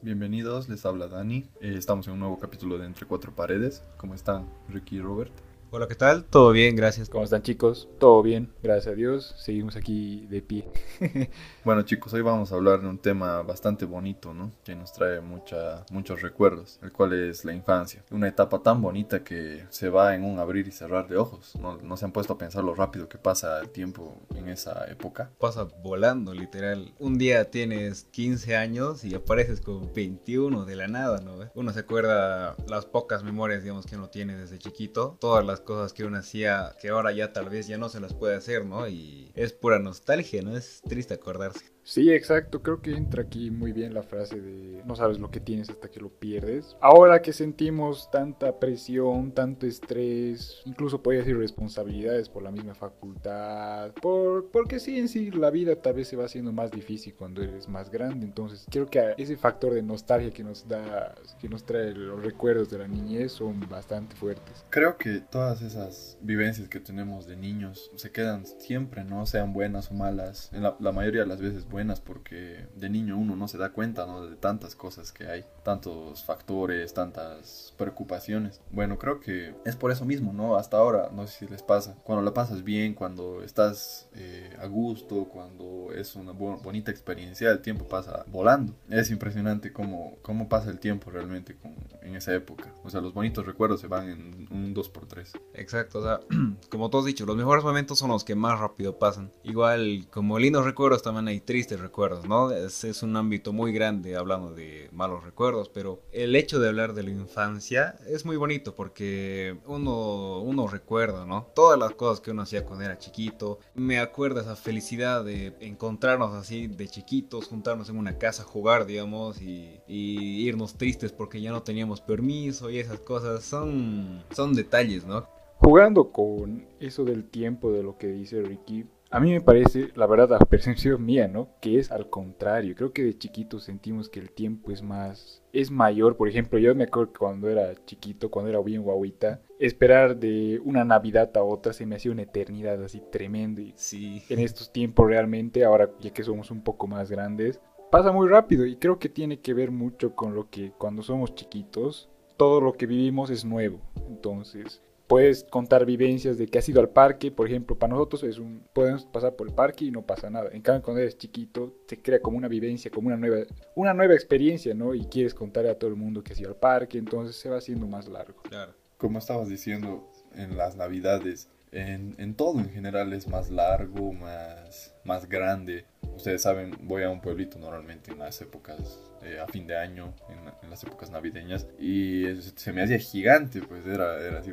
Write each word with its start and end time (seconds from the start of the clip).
Bienvenidos, 0.00 0.68
les 0.68 0.86
habla 0.86 1.08
Dani. 1.08 1.48
Eh, 1.60 1.74
estamos 1.76 2.06
en 2.06 2.12
un 2.12 2.20
nuevo 2.20 2.38
capítulo 2.38 2.78
de 2.78 2.86
Entre 2.86 3.04
Cuatro 3.04 3.34
Paredes. 3.34 3.82
¿Cómo 3.96 4.14
están, 4.14 4.48
Ricky 4.68 4.98
y 4.98 5.00
Robert? 5.00 5.32
Hola, 5.70 5.86
¿qué 5.86 5.96
tal? 5.96 6.24
¿Todo 6.24 6.52
bien? 6.52 6.76
Gracias. 6.76 7.10
¿Cómo 7.10 7.24
están 7.24 7.42
chicos? 7.42 7.90
Todo 7.98 8.22
bien, 8.22 8.50
gracias 8.62 8.86
a 8.86 8.96
Dios. 8.96 9.34
Seguimos 9.36 9.76
aquí 9.76 10.26
de 10.30 10.40
pie. 10.40 10.66
bueno 11.64 11.82
chicos, 11.82 12.10
hoy 12.14 12.22
vamos 12.22 12.50
a 12.50 12.54
hablar 12.54 12.80
de 12.80 12.88
un 12.88 12.96
tema 12.96 13.42
bastante 13.42 13.84
bonito, 13.84 14.32
¿no? 14.32 14.50
Que 14.64 14.74
nos 14.74 14.94
trae 14.94 15.20
mucha, 15.20 15.84
muchos 15.90 16.22
recuerdos, 16.22 16.80
el 16.82 16.90
cual 16.90 17.12
es 17.12 17.44
la 17.44 17.52
infancia. 17.52 18.02
Una 18.10 18.28
etapa 18.28 18.62
tan 18.62 18.80
bonita 18.80 19.22
que 19.22 19.66
se 19.68 19.90
va 19.90 20.14
en 20.14 20.24
un 20.24 20.38
abrir 20.38 20.66
y 20.66 20.70
cerrar 20.70 21.06
de 21.06 21.18
ojos. 21.18 21.54
No, 21.60 21.76
no 21.76 21.98
se 21.98 22.06
han 22.06 22.12
puesto 22.12 22.32
a 22.32 22.38
pensar 22.38 22.64
lo 22.64 22.74
rápido 22.74 23.06
que 23.06 23.18
pasa 23.18 23.60
el 23.60 23.68
tiempo 23.68 24.22
en 24.36 24.48
esa 24.48 24.90
época. 24.90 25.32
Pasa 25.38 25.64
volando, 25.82 26.32
literal. 26.32 26.94
Un 26.98 27.18
día 27.18 27.50
tienes 27.50 28.04
15 28.04 28.56
años 28.56 29.04
y 29.04 29.14
apareces 29.14 29.60
con 29.60 29.92
21 29.92 30.64
de 30.64 30.76
la 30.76 30.88
nada, 30.88 31.20
¿no? 31.20 31.36
Uno 31.54 31.74
se 31.74 31.80
acuerda 31.80 32.56
las 32.66 32.86
pocas 32.86 33.22
memorias, 33.22 33.62
digamos, 33.62 33.84
que 33.84 33.96
uno 33.96 34.08
tiene 34.08 34.34
desde 34.34 34.58
chiquito. 34.58 35.18
Todas 35.20 35.44
las 35.44 35.57
cosas 35.60 35.92
que 35.92 36.04
uno 36.04 36.18
hacía 36.18 36.76
que 36.80 36.88
ahora 36.88 37.12
ya 37.12 37.32
tal 37.32 37.48
vez 37.48 37.66
ya 37.66 37.78
no 37.78 37.88
se 37.88 38.00
las 38.00 38.14
puede 38.14 38.36
hacer, 38.36 38.64
¿no? 38.64 38.88
Y 38.88 39.32
es 39.34 39.52
pura 39.52 39.78
nostalgia, 39.78 40.42
¿no? 40.42 40.56
Es 40.56 40.82
triste 40.82 41.14
acordarse. 41.14 41.77
Sí, 41.88 42.12
exacto. 42.12 42.60
Creo 42.62 42.82
que 42.82 42.94
entra 42.94 43.22
aquí 43.22 43.50
muy 43.50 43.72
bien 43.72 43.94
la 43.94 44.02
frase 44.02 44.38
de 44.38 44.82
no 44.84 44.94
sabes 44.94 45.18
lo 45.18 45.30
que 45.30 45.40
tienes 45.40 45.70
hasta 45.70 45.88
que 45.88 46.00
lo 46.00 46.10
pierdes. 46.10 46.76
Ahora 46.82 47.22
que 47.22 47.32
sentimos 47.32 48.10
tanta 48.10 48.60
presión, 48.60 49.32
tanto 49.32 49.64
estrés, 49.64 50.60
incluso 50.66 51.02
podría 51.02 51.22
decir 51.22 51.38
responsabilidades 51.38 52.28
por 52.28 52.42
la 52.42 52.50
misma 52.50 52.74
facultad, 52.74 53.92
por, 54.02 54.50
porque 54.50 54.80
sí, 54.80 54.98
en 54.98 55.08
sí, 55.08 55.30
la 55.30 55.48
vida 55.48 55.76
tal 55.76 55.94
vez 55.94 56.08
se 56.08 56.16
va 56.16 56.26
haciendo 56.26 56.52
más 56.52 56.70
difícil 56.70 57.14
cuando 57.14 57.42
eres 57.42 57.68
más 57.68 57.90
grande. 57.90 58.26
Entonces, 58.26 58.66
creo 58.70 58.84
que 58.84 59.14
ese 59.16 59.38
factor 59.38 59.72
de 59.72 59.82
nostalgia 59.82 60.30
que 60.30 60.44
nos 60.44 60.68
da, 60.68 61.14
que 61.40 61.48
nos 61.48 61.64
trae 61.64 61.94
los 61.94 62.22
recuerdos 62.22 62.68
de 62.68 62.80
la 62.80 62.86
niñez 62.86 63.32
son 63.32 63.66
bastante 63.66 64.14
fuertes. 64.14 64.66
Creo 64.68 64.98
que 64.98 65.20
todas 65.20 65.62
esas 65.62 66.18
vivencias 66.20 66.68
que 66.68 66.80
tenemos 66.80 67.26
de 67.26 67.36
niños 67.36 67.90
se 67.96 68.10
quedan 68.10 68.44
siempre, 68.44 69.04
¿no? 69.04 69.24
Sean 69.24 69.54
buenas 69.54 69.90
o 69.90 69.94
malas. 69.94 70.50
En 70.52 70.64
la, 70.64 70.76
la 70.80 70.92
mayoría 70.92 71.22
de 71.22 71.26
las 71.26 71.40
veces 71.40 71.66
buenas 71.66 71.77
buenas 71.78 72.00
porque 72.00 72.66
de 72.74 72.90
niño 72.90 73.16
uno 73.16 73.36
no 73.36 73.46
se 73.46 73.56
da 73.56 73.70
cuenta 73.70 74.04
de 74.04 74.34
tantas 74.34 74.74
cosas 74.74 75.12
que 75.12 75.28
hay, 75.28 75.44
tantos 75.62 76.24
factores, 76.24 76.92
tantas 76.92 77.72
preocupaciones. 77.76 78.60
Bueno, 78.72 78.98
creo 78.98 79.20
que 79.20 79.54
es 79.64 79.76
por 79.76 79.92
eso 79.92 80.04
mismo, 80.04 80.32
¿no? 80.32 80.56
Hasta 80.56 80.76
ahora, 80.76 81.10
no 81.12 81.28
sé 81.28 81.38
si 81.38 81.46
les 81.46 81.62
pasa, 81.62 81.94
cuando 82.02 82.24
la 82.24 82.34
pasas 82.34 82.64
bien, 82.64 82.94
cuando 82.94 83.44
estás 83.44 84.08
eh, 84.16 84.56
a 84.60 84.66
gusto, 84.66 85.26
cuando 85.26 85.92
es 85.94 86.16
una 86.16 86.32
bonita 86.32 86.90
experiencia, 86.90 87.48
el 87.52 87.60
tiempo 87.60 87.86
pasa 87.86 88.24
volando. 88.26 88.74
Es 88.90 89.12
impresionante 89.12 89.72
cómo, 89.72 90.16
cómo 90.22 90.48
pasa 90.48 90.70
el 90.70 90.80
tiempo 90.80 91.12
realmente 91.12 91.56
en 92.02 92.16
esa 92.16 92.34
época. 92.34 92.74
O 92.82 92.90
sea, 92.90 93.00
los 93.00 93.14
bonitos 93.14 93.46
recuerdos 93.46 93.80
se 93.80 93.86
van 93.86 94.08
en 94.08 94.48
un 94.50 94.74
2x3. 94.74 95.38
Exacto, 95.54 96.00
o 96.00 96.02
sea, 96.02 96.18
como 96.70 96.90
todos 96.90 97.04
dicho, 97.04 97.24
los 97.24 97.36
mejores 97.36 97.62
momentos 97.62 98.00
son 98.00 98.10
los 98.10 98.24
que 98.24 98.34
más 98.34 98.58
rápido 98.58 98.98
pasan. 98.98 99.30
Igual, 99.44 100.08
como 100.10 100.40
lindos 100.40 100.64
recuerdos 100.64 101.02
también 101.02 101.28
hay 101.28 101.40
tristes 101.40 101.67
recuerdos, 101.76 102.26
¿no? 102.26 102.50
Es, 102.50 102.84
es, 102.84 103.02
un 103.02 103.16
ámbito 103.16 103.52
muy 103.52 103.72
grande 103.72 104.16
hablando 104.16 104.54
de 104.54 104.88
malos 104.92 105.24
recuerdos, 105.24 105.68
pero 105.68 106.00
el 106.12 106.34
hecho 106.36 106.58
de 106.58 106.68
hablar 106.68 106.94
de 106.94 107.02
la 107.02 107.10
infancia 107.10 107.96
es 108.06 108.24
muy 108.24 108.36
bonito 108.36 108.74
porque 108.74 109.58
uno, 109.66 110.40
uno 110.40 110.66
recuerda, 110.66 111.26
¿no? 111.26 111.48
Todas 111.54 111.78
las 111.78 111.92
cosas 111.92 112.20
que 112.20 112.30
uno 112.30 112.42
hacía 112.42 112.64
cuando 112.64 112.84
era 112.84 112.98
chiquito. 112.98 113.58
Me 113.74 113.98
acuerdo 113.98 114.40
esa 114.40 114.56
felicidad 114.56 115.24
de 115.24 115.54
encontrarnos 115.60 116.32
así 116.34 116.66
de 116.66 116.88
chiquitos, 116.88 117.46
juntarnos 117.46 117.88
en 117.88 117.98
una 117.98 118.18
casa, 118.18 118.44
jugar, 118.44 118.86
digamos, 118.86 119.40
y, 119.40 119.80
y 119.86 120.46
irnos 120.46 120.76
tristes 120.76 121.12
porque 121.12 121.40
ya 121.40 121.50
no 121.50 121.62
teníamos 121.62 122.00
permiso 122.00 122.70
y 122.70 122.78
esas 122.78 123.00
cosas 123.00 123.44
son, 123.44 124.24
son 124.30 124.54
detalles, 124.54 125.04
¿no? 125.04 125.28
Jugando 125.60 126.12
con 126.12 126.66
eso 126.78 127.04
del 127.04 127.24
tiempo 127.24 127.72
de 127.72 127.82
lo 127.82 127.98
que 127.98 128.06
dice 128.06 128.42
Ricky, 128.42 128.86
a 129.10 129.20
mí 129.20 129.32
me 129.32 129.40
parece, 129.40 129.90
la 129.94 130.06
verdad, 130.06 130.28
la 130.30 130.38
percepción 130.40 131.04
mía, 131.04 131.28
¿no? 131.28 131.48
Que 131.60 131.78
es 131.78 131.90
al 131.90 132.10
contrario. 132.10 132.74
Creo 132.76 132.92
que 132.92 133.04
de 133.04 133.16
chiquitos 133.16 133.64
sentimos 133.64 134.10
que 134.10 134.20
el 134.20 134.30
tiempo 134.30 134.70
es 134.70 134.82
más, 134.82 135.42
es 135.52 135.70
mayor. 135.70 136.16
Por 136.16 136.28
ejemplo, 136.28 136.58
yo 136.58 136.74
me 136.74 136.84
acuerdo 136.84 137.12
que 137.12 137.18
cuando 137.18 137.48
era 137.48 137.74
chiquito, 137.86 138.30
cuando 138.30 138.50
era 138.50 138.60
bien 138.60 138.82
guaguita, 138.82 139.40
esperar 139.58 140.16
de 140.16 140.60
una 140.62 140.84
Navidad 140.84 141.34
a 141.36 141.42
otra 141.42 141.72
se 141.72 141.86
me 141.86 141.96
hacía 141.96 142.12
una 142.12 142.22
eternidad 142.22 142.82
así 142.84 143.02
tremendo. 143.10 143.62
Y 143.62 143.72
sí. 143.76 144.22
En 144.28 144.40
estos 144.40 144.72
tiempos 144.72 145.06
realmente, 145.06 145.64
ahora 145.64 145.90
ya 146.00 146.10
que 146.10 146.22
somos 146.22 146.50
un 146.50 146.62
poco 146.62 146.86
más 146.86 147.10
grandes, 147.10 147.60
pasa 147.90 148.12
muy 148.12 148.28
rápido 148.28 148.66
y 148.66 148.76
creo 148.76 148.98
que 148.98 149.08
tiene 149.08 149.40
que 149.40 149.54
ver 149.54 149.70
mucho 149.70 150.14
con 150.14 150.34
lo 150.34 150.50
que 150.50 150.72
cuando 150.72 151.02
somos 151.02 151.34
chiquitos, 151.34 152.10
todo 152.36 152.60
lo 152.60 152.74
que 152.74 152.86
vivimos 152.86 153.30
es 153.30 153.46
nuevo. 153.46 153.80
Entonces, 154.06 154.82
puedes 155.08 155.42
contar 155.44 155.84
vivencias 155.86 156.38
de 156.38 156.46
que 156.46 156.58
has 156.58 156.68
ido 156.68 156.80
al 156.80 156.90
parque, 156.90 157.32
por 157.32 157.48
ejemplo, 157.48 157.76
para 157.76 157.94
nosotros 157.94 158.22
es 158.22 158.38
un 158.38 158.62
podemos 158.72 159.06
pasar 159.06 159.34
por 159.34 159.48
el 159.48 159.54
parque 159.54 159.86
y 159.86 159.90
no 159.90 160.02
pasa 160.02 160.30
nada. 160.30 160.50
En 160.52 160.62
cambio, 160.62 160.82
cuando 160.82 161.00
eres 161.00 161.16
chiquito, 161.16 161.74
se 161.86 162.00
crea 162.00 162.20
como 162.20 162.36
una 162.36 162.46
vivencia, 162.46 162.90
como 162.90 163.08
una 163.08 163.16
nueva 163.16 163.44
una 163.74 163.94
nueva 163.94 164.14
experiencia, 164.14 164.74
¿no? 164.74 164.94
Y 164.94 165.06
quieres 165.06 165.34
contarle 165.34 165.70
a 165.70 165.78
todo 165.78 165.90
el 165.90 165.96
mundo 165.96 166.22
que 166.22 166.34
has 166.34 166.40
ido 166.40 166.50
al 166.50 166.56
parque, 166.56 166.98
entonces 166.98 167.34
se 167.36 167.48
va 167.48 167.56
haciendo 167.56 167.86
más 167.86 168.06
largo. 168.06 168.42
Claro. 168.42 168.74
Como 168.98 169.18
estabas 169.18 169.48
diciendo 169.48 170.10
en 170.34 170.56
las 170.56 170.76
Navidades, 170.76 171.48
en, 171.72 172.14
en, 172.18 172.34
todo 172.34 172.58
en 172.58 172.70
general 172.70 173.12
es 173.12 173.28
más 173.28 173.50
largo, 173.50 174.12
más, 174.12 174.94
más 175.04 175.28
grande. 175.28 175.86
Ustedes 176.18 176.42
saben, 176.42 176.76
voy 176.82 177.04
a 177.04 177.10
un 177.10 177.20
pueblito 177.20 177.60
normalmente 177.60 178.10
en 178.10 178.18
las 178.18 178.40
épocas, 178.40 178.98
eh, 179.22 179.38
a 179.38 179.46
fin 179.46 179.68
de 179.68 179.76
año, 179.76 180.12
en, 180.28 180.52
en, 180.64 180.68
las 180.68 180.82
épocas 180.82 181.12
navideñas, 181.12 181.68
y 181.78 182.24
se 182.56 182.72
me 182.72 182.82
hacía 182.82 182.98
gigante, 182.98 183.62
pues 183.62 183.86
era, 183.86 184.18
era 184.18 184.40
así, 184.40 184.52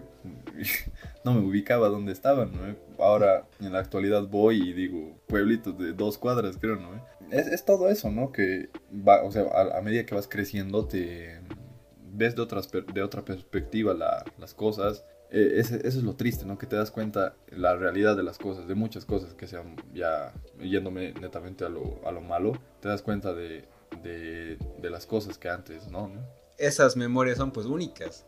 no 1.25 1.33
me 1.33 1.39
ubicaba 1.39 1.89
donde 1.89 2.11
estaban, 2.11 2.51
¿no? 2.51 3.03
Ahora 3.03 3.47
en 3.59 3.73
la 3.73 3.79
actualidad 3.79 4.27
voy 4.27 4.61
y 4.61 4.73
digo, 4.73 5.19
pueblitos 5.25 5.75
de 5.79 5.93
dos 5.93 6.19
cuadras, 6.19 6.57
creo, 6.61 6.75
¿no? 6.75 7.03
Es, 7.31 7.47
es 7.47 7.65
todo 7.65 7.89
eso, 7.89 8.11
¿no? 8.11 8.31
Que 8.31 8.69
va, 8.91 9.23
o 9.23 9.31
sea, 9.31 9.45
a, 9.51 9.79
a 9.79 9.81
medida 9.81 10.05
que 10.05 10.13
vas 10.13 10.27
creciendo 10.27 10.85
te 10.85 11.39
ves 12.13 12.35
de, 12.35 12.43
otras, 12.43 12.69
de 12.71 13.01
otra 13.01 13.25
perspectiva 13.25 13.95
la, 13.95 14.23
las 14.37 14.53
cosas 14.53 15.03
eh, 15.35 15.59
eso 15.59 15.75
es 15.75 15.96
lo 15.97 16.16
triste, 16.16 16.46
¿no? 16.46 16.57
Que 16.57 16.66
te 16.66 16.78
das 16.78 16.91
cuenta 16.91 17.35
la 17.50 17.75
realidad 17.75 18.16
de 18.16 18.23
las 18.23 18.38
cosas, 18.38 18.69
de 18.69 18.75
muchas 18.75 19.03
cosas 19.03 19.34
que 19.34 19.47
sean 19.47 19.75
ya 19.94 20.34
yéndome 20.62 21.12
netamente 21.13 21.66
a 21.66 21.69
lo, 21.69 22.00
a 22.07 22.12
lo 22.13 22.22
malo, 22.22 22.53
te 22.79 22.88
das 22.88 23.01
cuenta 23.01 23.34
de, 23.34 23.66
de, 24.01 24.57
de 24.81 24.90
las 24.90 25.06
cosas 25.06 25.38
que 25.38 25.50
antes, 25.50 25.90
¿no? 25.90 26.09
Esas 26.57 26.95
memorias 26.95 27.38
son 27.38 27.51
pues 27.51 27.66
únicas. 27.66 28.25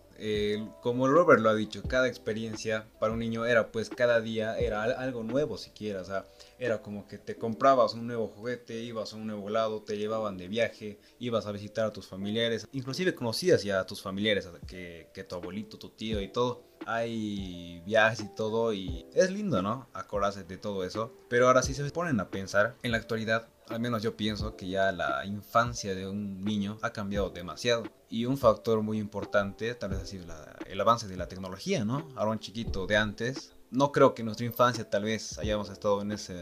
Como 0.82 1.08
Robert 1.08 1.42
lo 1.42 1.50
ha 1.50 1.56
dicho, 1.56 1.84
cada 1.84 2.08
experiencia 2.08 2.88
para 3.00 3.14
un 3.14 3.20
niño 3.20 3.46
era 3.46 3.72
pues 3.72 3.90
cada 3.90 4.20
día 4.20 4.58
era 4.58 4.84
algo 4.84 5.24
nuevo 5.24 5.58
siquiera, 5.58 6.02
o 6.02 6.06
sea, 6.06 6.26
era 6.60 6.82
como 6.82 7.08
que 7.08 7.18
te 7.18 7.36
comprabas 7.36 7.94
un 7.94 8.08
nuevo 8.08 8.28
juguete, 8.28 8.82
ibas 8.82 9.14
a 9.14 9.18
un 9.18 9.28
nuevo 9.28 9.50
lado, 9.50 9.84
te 9.84 9.98
llevaban 9.98 10.38
de 10.38 10.48
viaje, 10.48 11.00
ibas 11.20 11.46
a 11.46 11.52
visitar 11.52 11.86
a 11.86 11.94
tus 11.94 12.08
familiares, 12.08 12.68
inclusive 12.72 13.14
conocías 13.14 13.64
ya 13.64 13.80
a 13.80 13.86
tus 13.86 14.02
familiares, 14.02 14.50
que, 14.68 15.10
que 15.14 15.24
tu 15.24 15.36
abuelito, 15.36 15.78
tu 15.78 15.90
tío 15.90 16.22
y 16.22 16.30
todo. 16.30 16.64
Hay 16.86 17.82
viajes 17.86 18.22
y 18.22 18.34
todo 18.34 18.72
y 18.74 19.06
es 19.14 19.30
lindo, 19.30 19.62
¿no? 19.62 19.90
Acordarse 19.94 20.44
de 20.44 20.58
todo 20.58 20.86
eso. 20.86 21.14
Pero 21.28 21.48
ahora 21.48 21.62
si 21.62 21.74
se 21.74 21.84
ponen 21.92 22.20
a 22.20 22.30
pensar, 22.30 22.76
en 22.82 22.92
la 22.92 22.98
actualidad 22.98 23.50
al 23.70 23.80
menos 23.80 24.02
yo 24.02 24.16
pienso 24.16 24.56
que 24.56 24.68
ya 24.68 24.92
la 24.92 25.26
infancia 25.26 25.96
de 25.96 26.08
un 26.08 26.44
niño 26.44 26.78
ha 26.82 26.92
cambiado 26.92 27.30
demasiado. 27.30 27.84
Y 28.10 28.26
un 28.26 28.38
factor 28.38 28.82
muy 28.82 29.00
importante, 29.00 29.74
tal 29.76 29.92
vez 29.92 30.00
así, 30.00 30.20
la, 30.20 30.58
el 30.66 30.80
avance 30.80 31.08
de 31.08 31.18
la 31.18 31.28
tecnología, 31.28 31.84
¿no? 31.84 32.08
Ahora 32.16 32.32
un 32.32 32.40
chiquito 32.40 32.88
de 32.88 32.96
antes, 32.96 33.54
no 33.72 33.92
creo 33.92 34.14
que 34.14 34.22
en 34.22 34.28
nuestra 34.28 34.46
infancia 34.46 34.90
tal 34.90 35.04
vez 35.04 35.38
hayamos 35.40 35.70
estado 35.70 36.02
en 36.02 36.12
ese, 36.12 36.36